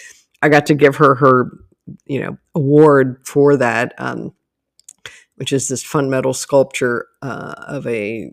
I 0.42 0.48
got 0.48 0.68
to 0.68 0.74
give 0.74 0.96
her 0.96 1.16
her, 1.16 1.52
you 2.06 2.22
know, 2.22 2.38
award 2.56 3.20
for 3.26 3.58
that, 3.58 3.94
um, 3.98 4.34
which 5.36 5.52
is 5.52 5.68
this 5.68 5.84
fun 5.84 6.10
metal 6.10 6.34
sculpture 6.34 7.08
uh, 7.22 7.56
of 7.68 7.88
a 7.88 8.32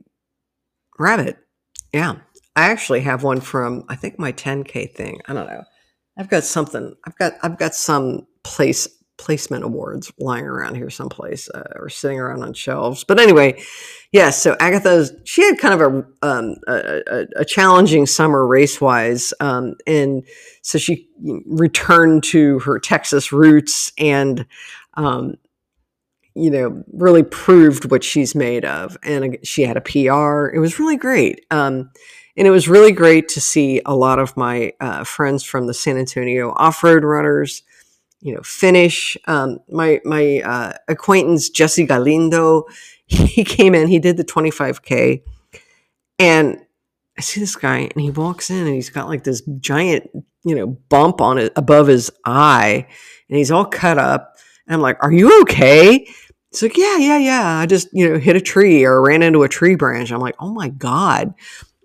rabbit. 0.99 1.39
Yeah. 1.93 2.17
I 2.57 2.71
actually 2.71 3.01
have 3.01 3.23
one 3.23 3.41
from 3.41 3.85
I 3.89 3.97
think 3.97 4.19
my 4.19 4.33
10k 4.33 4.93
thing. 4.95 5.21
I 5.27 5.33
don't 5.33 5.47
know. 5.47 5.65
I've 6.19 6.29
got 6.29 6.45
something. 6.45 6.95
I've 7.07 7.17
got 7.17 7.33
I've 7.43 7.59
got 7.59 7.75
some 7.75 8.27
place 8.45 8.89
placement 9.21 9.63
awards 9.63 10.11
lying 10.19 10.47
around 10.47 10.75
here 10.75 10.89
someplace 10.89 11.49
uh, 11.51 11.63
or 11.77 11.91
sitting 11.91 12.19
around 12.19 12.43
on 12.43 12.55
shelves. 12.55 13.05
But 13.05 13.21
anyway, 13.21 13.55
yes. 13.57 13.67
Yeah, 14.13 14.31
so 14.31 14.57
Agatha's 14.61 15.13
she 15.25 15.43
had 15.43 15.59
kind 15.59 15.75
of 15.75 15.81
a 15.81 16.27
um, 16.27 16.57
a, 16.67 17.27
a, 17.37 17.45
challenging 17.45 18.07
summer 18.07 18.47
race 18.47 18.81
wise, 18.81 19.33
um, 19.41 19.75
and 19.87 20.27
so 20.63 20.79
she 20.79 21.09
returned 21.47 22.25
to 22.25 22.59
her 22.61 22.79
Texas 22.79 23.33
roots 23.33 23.93
and. 23.99 24.47
Um, 24.95 25.37
you 26.35 26.51
know, 26.51 26.85
really 26.93 27.23
proved 27.23 27.91
what 27.91 28.05
she's 28.05 28.35
made 28.35 28.65
of. 28.65 28.97
And 29.03 29.39
she 29.43 29.63
had 29.63 29.77
a 29.77 29.81
PR. 29.81 30.55
It 30.55 30.61
was 30.61 30.79
really 30.79 30.97
great. 30.97 31.45
Um, 31.51 31.91
and 32.37 32.47
it 32.47 32.51
was 32.51 32.69
really 32.69 32.93
great 32.93 33.29
to 33.31 33.41
see 33.41 33.83
a 33.85 33.95
lot 33.95 34.19
of 34.19 34.37
my 34.37 34.73
uh, 34.81 35.05
friends 35.05 35.45
from 35.45 35.67
the 35.67 35.75
San 35.75 35.99
Antonio 35.99 36.53
off-road 36.53 37.05
runners, 37.05 37.63
you 38.21 38.35
know, 38.35 38.41
finish. 38.43 39.17
Um, 39.27 39.59
my 39.69 40.01
my 40.05 40.41
uh, 40.41 40.73
acquaintance 40.89 41.51
Jesse 41.51 41.85
Galindo, 41.87 42.67
he 43.07 43.45
came 43.45 43.75
in, 43.75 43.89
he 43.89 43.99
did 43.99 44.17
the 44.17 44.25
25k, 44.25 45.23
and 46.19 46.61
I 47.19 47.21
see 47.21 47.41
this 47.41 47.57
guy, 47.57 47.79
and 47.79 48.01
he 48.01 48.11
walks 48.11 48.49
in, 48.49 48.67
and 48.67 48.75
he's 48.75 48.91
got 48.91 49.09
like 49.09 49.25
this 49.25 49.43
giant, 49.59 50.09
you 50.45 50.55
know, 50.55 50.69
bump 50.89 51.21
on 51.21 51.37
it 51.37 51.53
above 51.57 51.89
his 51.89 52.11
eye, 52.25 52.87
and 53.29 53.37
he's 53.37 53.51
all 53.51 53.67
cut 53.67 53.99
up. 53.99 54.37
And 54.71 54.77
I'm 54.77 54.81
like, 54.81 55.03
"Are 55.03 55.13
you 55.13 55.43
okay?" 55.43 56.09
It's 56.53 56.63
like, 56.63 56.79
"Yeah, 56.79 56.97
yeah, 56.97 57.19
yeah. 57.19 57.59
I 57.59 57.67
just 57.67 57.89
you 57.93 58.09
know 58.09 58.19
hit 58.19 58.37
a 58.37 58.41
tree 58.41 58.85
or 58.85 59.03
ran 59.03 59.23
into 59.23 59.43
a 59.43 59.49
tree 59.49 59.75
branch." 59.75 60.13
I'm 60.13 60.21
like, 60.21 60.37
"Oh 60.39 60.53
my 60.55 60.69
god." 60.69 61.35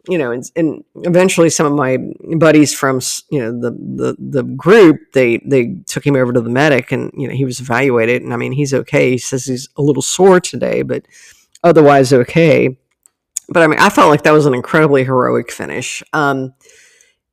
you 0.07 0.17
know, 0.17 0.31
and, 0.31 0.43
and, 0.55 0.83
eventually 0.97 1.49
some 1.49 1.65
of 1.65 1.73
my 1.73 1.97
buddies 2.37 2.73
from 2.73 2.99
you 3.31 3.39
know 3.39 3.51
the, 3.59 3.71
the 3.71 4.15
the 4.19 4.43
group 4.43 4.97
they 5.13 5.37
they 5.45 5.75
took 5.87 6.05
him 6.05 6.15
over 6.15 6.31
to 6.31 6.41
the 6.41 6.49
medic, 6.49 6.91
and 6.91 7.11
you 7.17 7.27
know 7.27 7.33
he 7.33 7.45
was 7.45 7.59
evaluated, 7.59 8.21
and 8.21 8.33
I 8.33 8.37
mean 8.37 8.51
he's 8.51 8.73
okay. 8.73 9.11
He 9.11 9.17
says 9.17 9.45
he's 9.45 9.69
a 9.77 9.81
little 9.81 10.01
sore 10.01 10.39
today, 10.39 10.81
but 10.83 11.05
otherwise 11.63 12.13
okay. 12.13 12.77
But 13.49 13.63
I 13.63 13.67
mean, 13.67 13.79
I 13.79 13.89
felt 13.89 14.09
like 14.09 14.23
that 14.23 14.31
was 14.31 14.45
an 14.45 14.53
incredibly 14.53 15.03
heroic 15.03 15.51
finish. 15.51 16.01
Um, 16.13 16.53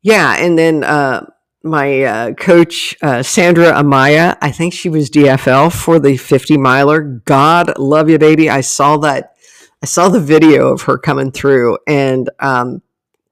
yeah, 0.02 0.36
and 0.38 0.58
then 0.58 0.84
uh, 0.84 1.26
my 1.64 2.02
uh, 2.02 2.32
coach 2.34 2.96
uh, 3.02 3.22
Sandra 3.22 3.72
Amaya, 3.72 4.36
I 4.40 4.50
think 4.50 4.74
she 4.74 4.88
was 4.88 5.10
DFL 5.10 5.72
for 5.72 5.98
the 5.98 6.16
50 6.16 6.56
miler. 6.56 7.02
God 7.02 7.78
love 7.78 8.10
you, 8.10 8.18
baby. 8.18 8.50
I 8.50 8.60
saw 8.60 8.96
that 8.98 9.34
I 9.82 9.86
saw 9.86 10.08
the 10.08 10.20
video 10.20 10.68
of 10.68 10.82
her 10.82 10.96
coming 10.96 11.32
through 11.32 11.78
and 11.88 12.30
um, 12.38 12.82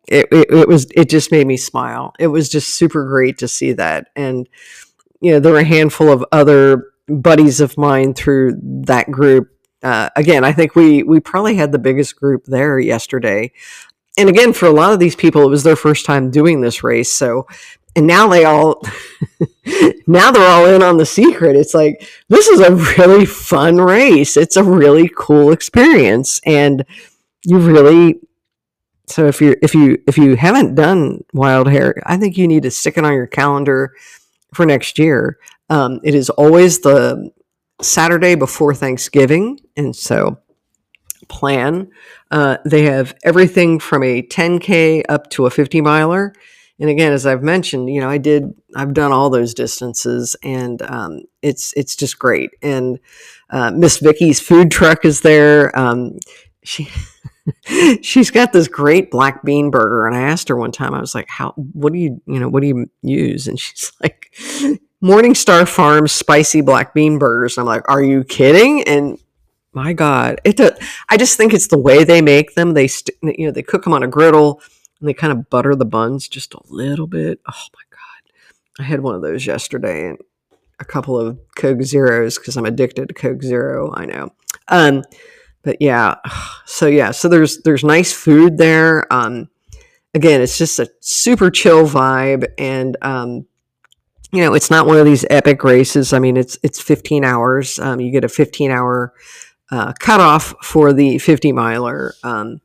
it, 0.09 0.27
it, 0.33 0.51
it, 0.51 0.69
was 0.69 0.87
it 0.95 1.09
just 1.09 1.31
made 1.31 1.47
me 1.47 1.57
smile. 1.57 2.12
It 2.19 2.27
was 2.27 2.49
just 2.49 2.75
super 2.75 3.07
great 3.07 3.38
to 3.38 3.49
see 3.49 3.73
that. 3.75 4.09
And 4.16 4.49
you 5.21 5.33
know, 5.33 5.40
there 5.40 5.53
were 5.53 5.61
a 5.61 5.64
handful 5.64 6.11
of 6.11 6.25
other 6.33 6.93
buddies 7.07 7.61
of 7.61 7.79
mine 7.79 8.14
through 8.14 8.59
that 8.62 9.11
group. 9.11 9.49
Uh, 9.83 10.11
again, 10.16 10.45
I 10.45 10.53
think 10.53 10.75
we 10.75 11.03
we 11.03 11.21
probably 11.21 11.55
had 11.55 11.73
the 11.73 11.79
biggest 11.79 12.16
group 12.16 12.45
there 12.47 12.79
yesterday. 12.79 13.53
And 14.19 14.29
again, 14.29 14.53
for 14.53 14.66
a 14.66 14.73
lot 14.73 14.93
of 14.93 14.99
these 14.99 15.14
people, 15.14 15.43
it 15.43 15.51
was 15.51 15.62
their 15.62 15.77
first 15.77 16.05
time 16.05 16.31
doing 16.31 16.61
this 16.61 16.83
race. 16.83 17.12
So 17.12 17.47
and 17.96 18.07
now 18.07 18.29
they 18.29 18.44
all 18.44 18.83
now 20.07 20.31
they're 20.31 20.50
all 20.50 20.66
in 20.66 20.83
on 20.83 20.96
the 20.96 21.07
secret. 21.07 21.57
It's 21.57 21.74
like 21.74 22.09
this 22.29 22.46
is 22.48 22.61
a 22.61 22.74
really 22.98 23.26
fun 23.26 23.76
race. 23.76 24.37
It's 24.37 24.57
a 24.57 24.64
really 24.64 25.11
cool 25.16 25.53
experience. 25.53 26.40
And 26.44 26.85
you 27.44 27.59
really 27.59 28.20
so 29.07 29.26
if 29.26 29.40
you 29.40 29.57
if 29.62 29.74
you 29.74 30.03
if 30.07 30.16
you 30.16 30.37
haven't 30.37 30.74
done 30.74 31.24
Wild 31.33 31.68
Hare 31.68 31.94
i 32.07 32.16
think 32.16 32.37
you 32.37 32.46
need 32.46 32.62
to 32.62 32.70
stick 32.70 32.96
it 32.96 33.05
on 33.05 33.12
your 33.12 33.26
calendar 33.26 33.94
for 34.55 34.66
next 34.66 34.98
year. 34.98 35.38
Um, 35.68 36.00
it 36.05 36.14
is 36.14 36.31
always 36.31 36.81
the 36.81 37.31
saturday 37.81 38.35
before 38.35 38.74
thanksgiving. 38.74 39.59
And 39.76 39.96
so 39.96 40.38
plan 41.29 41.88
uh, 42.31 42.59
they 42.64 42.85
have 42.85 43.14
everything 43.24 43.79
from 43.79 44.03
a 44.03 44.22
10k 44.22 45.03
up 45.09 45.31
to 45.31 45.46
a 45.46 45.50
50 45.50 45.81
miler 45.81 46.35
and 46.81 46.88
again, 46.88 47.12
as 47.12 47.27
I've 47.27 47.43
mentioned, 47.43 47.90
you 47.90 48.01
know, 48.01 48.09
I 48.09 48.16
did, 48.16 48.55
I've 48.75 48.95
done 48.95 49.12
all 49.12 49.29
those 49.29 49.53
distances, 49.53 50.35
and 50.43 50.81
um, 50.81 51.21
it's 51.43 51.75
it's 51.77 51.95
just 51.95 52.19
great. 52.19 52.53
And 52.62 52.99
uh, 53.51 53.71
Miss 53.71 53.99
Vicky's 53.99 54.40
food 54.40 54.71
truck 54.71 55.05
is 55.05 55.21
there. 55.21 55.79
Um, 55.79 56.19
she 56.64 56.88
she's 58.01 58.31
got 58.31 58.55
this 58.55 58.66
great 58.66 59.11
black 59.11 59.45
bean 59.45 59.71
burger, 59.71 60.07
and 60.07 60.16
I 60.16 60.23
asked 60.23 60.49
her 60.49 60.57
one 60.57 60.73
time, 60.73 60.95
I 60.95 61.01
was 61.01 61.14
like, 61.14 61.29
"How? 61.29 61.53
What 61.53 61.93
do 61.93 61.99
you, 61.99 62.23
you 62.27 62.40
know, 62.40 62.49
what 62.49 62.62
do 62.62 62.69
you 62.69 62.90
use?" 63.03 63.47
And 63.47 63.61
she's 63.61 63.93
like, 64.03 64.35
"Morningstar 65.05 65.69
Farms 65.69 66.12
spicy 66.12 66.62
black 66.62 66.95
bean 66.95 67.19
burgers." 67.19 67.59
I'm 67.59 67.66
like, 67.66 67.87
"Are 67.90 68.03
you 68.03 68.25
kidding?" 68.25 68.85
And 68.85 69.19
my 69.75 69.93
God, 69.93 70.40
it. 70.45 70.57
Does, 70.57 70.73
I 71.11 71.19
just 71.19 71.37
think 71.37 71.53
it's 71.53 71.69
the 71.69 71.79
way 71.79 72.05
they 72.05 72.23
make 72.23 72.55
them. 72.55 72.73
They, 72.73 72.88
st- 72.88 73.19
you 73.23 73.45
know, 73.45 73.53
they 73.53 73.62
cook 73.62 73.85
them 73.85 73.93
on 73.93 74.03
a 74.03 74.09
griddle 74.09 74.62
and 75.01 75.09
they 75.09 75.15
kind 75.15 75.33
of 75.33 75.51
butter 75.51 75.75
the 75.75 75.85
buns 75.85 76.29
just 76.29 76.55
a 76.55 76.61
little 76.69 77.07
bit. 77.07 77.41
Oh 77.49 77.67
my 77.75 77.83
god, 77.91 78.33
I 78.79 78.83
had 78.85 79.01
one 79.01 79.15
of 79.15 79.23
those 79.23 79.47
yesterday 79.47 80.09
and 80.09 80.19
a 80.79 80.85
couple 80.85 81.19
of 81.19 81.39
Coke 81.57 81.83
Zeros 81.83 82.39
because 82.39 82.57
I'm 82.57 82.67
addicted 82.67 83.09
to 83.09 83.15
Coke 83.15 83.43
Zero. 83.43 83.93
I 83.95 84.07
know. 84.07 84.33
Um, 84.69 85.05
but 85.63 85.77
yeah, 85.81 86.17
so 86.67 86.87
yeah, 86.87 87.11
so 87.11 87.29
there's 87.29 87.63
there's 87.63 87.85
nice 87.85 88.13
food 88.13 88.59
there. 88.59 89.13
Um, 89.13 89.49
again, 90.15 90.41
it's 90.41 90.59
just 90.59 90.79
a 90.79 90.91
super 91.01 91.51
chill 91.51 91.87
vibe, 91.87 92.47
and 92.59 92.97
um, 93.03 93.47
you 94.33 94.43
know, 94.43 94.55
it's 94.55 94.71
not 94.71 94.87
one 94.87 94.99
of 94.99 95.05
these 95.05 95.25
epic 95.31 95.65
races. 95.65 96.13
I 96.13 96.19
mean, 96.19 96.37
it's 96.37 96.59
it's 96.63 96.81
15 96.81 97.25
hours. 97.25 97.79
Um, 97.79 98.01
you 98.01 98.11
get 98.11 98.25
a 98.25 98.29
15 98.29 98.71
hour 98.71 99.13
uh, 99.71 99.93
cutoff 99.99 100.55
for 100.63 100.93
the 100.93 101.19
50 101.19 101.53
miler. 101.53 102.15
Um, 102.23 102.61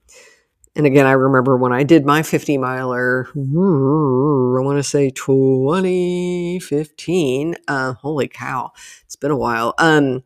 and 0.75 0.85
again, 0.85 1.05
I 1.05 1.13
remember 1.13 1.55
when 1.57 1.71
I 1.71 1.83
did 1.83 2.05
my 2.05 2.21
50 2.21 2.57
miler, 2.57 3.29
I 3.33 4.61
want 4.61 4.77
to 4.77 4.83
say 4.83 5.09
2015. 5.09 7.55
Uh, 7.67 7.93
holy 7.93 8.27
cow, 8.27 8.73
it's 9.05 9.15
been 9.15 9.31
a 9.31 9.37
while. 9.37 9.73
Um, 9.77 10.23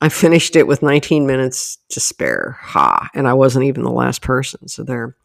I 0.00 0.08
finished 0.08 0.56
it 0.56 0.66
with 0.66 0.82
19 0.82 1.26
minutes 1.26 1.78
to 1.90 2.00
spare. 2.00 2.58
Ha. 2.60 3.08
And 3.14 3.28
I 3.28 3.34
wasn't 3.34 3.66
even 3.66 3.84
the 3.84 3.90
last 3.90 4.20
person. 4.20 4.66
So 4.68 4.82
there. 4.82 5.16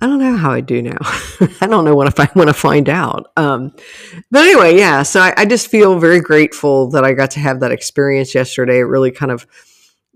I 0.00 0.06
don't 0.06 0.18
know 0.18 0.36
how 0.36 0.50
I 0.50 0.60
do 0.60 0.82
now. 0.82 0.98
I 1.60 1.66
don't 1.66 1.84
know 1.84 1.94
what 1.94 2.08
if 2.08 2.18
I 2.18 2.28
want 2.34 2.48
to 2.48 2.54
find 2.54 2.88
out. 2.88 3.30
Um, 3.36 3.74
but 4.30 4.44
anyway, 4.44 4.76
yeah. 4.76 5.02
So 5.02 5.20
I, 5.20 5.34
I, 5.36 5.46
just 5.46 5.68
feel 5.68 5.98
very 5.98 6.20
grateful 6.20 6.90
that 6.90 7.04
I 7.04 7.12
got 7.12 7.30
to 7.32 7.40
have 7.40 7.60
that 7.60 7.72
experience 7.72 8.34
yesterday. 8.34 8.78
It 8.78 8.82
really 8.82 9.12
kind 9.12 9.30
of, 9.30 9.46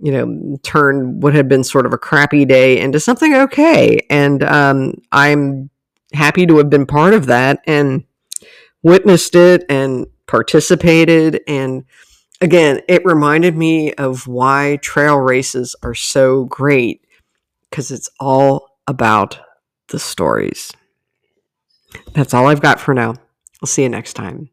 you 0.00 0.12
know, 0.12 0.56
turned 0.62 1.22
what 1.22 1.34
had 1.34 1.48
been 1.48 1.64
sort 1.64 1.86
of 1.86 1.92
a 1.92 1.98
crappy 1.98 2.44
day 2.44 2.78
into 2.78 3.00
something 3.00 3.34
okay. 3.34 3.98
And 4.08 4.42
um, 4.42 4.94
I'm 5.12 5.70
happy 6.12 6.46
to 6.46 6.58
have 6.58 6.70
been 6.70 6.86
part 6.86 7.14
of 7.14 7.26
that 7.26 7.60
and 7.66 8.04
witnessed 8.82 9.34
it 9.34 9.64
and 9.68 10.06
participated. 10.26 11.40
And 11.48 11.84
again, 12.40 12.80
it 12.88 13.04
reminded 13.04 13.56
me 13.56 13.92
of 13.94 14.26
why 14.26 14.78
trail 14.82 15.16
races 15.16 15.74
are 15.82 15.94
so 15.94 16.44
great 16.44 17.04
because 17.68 17.90
it's 17.90 18.08
all 18.20 18.78
about 18.86 19.38
the 19.88 19.98
stories. 19.98 20.72
That's 22.12 22.34
all 22.34 22.46
I've 22.46 22.62
got 22.62 22.80
for 22.80 22.94
now. 22.94 23.14
I'll 23.62 23.66
see 23.66 23.82
you 23.82 23.88
next 23.88 24.14
time. 24.14 24.50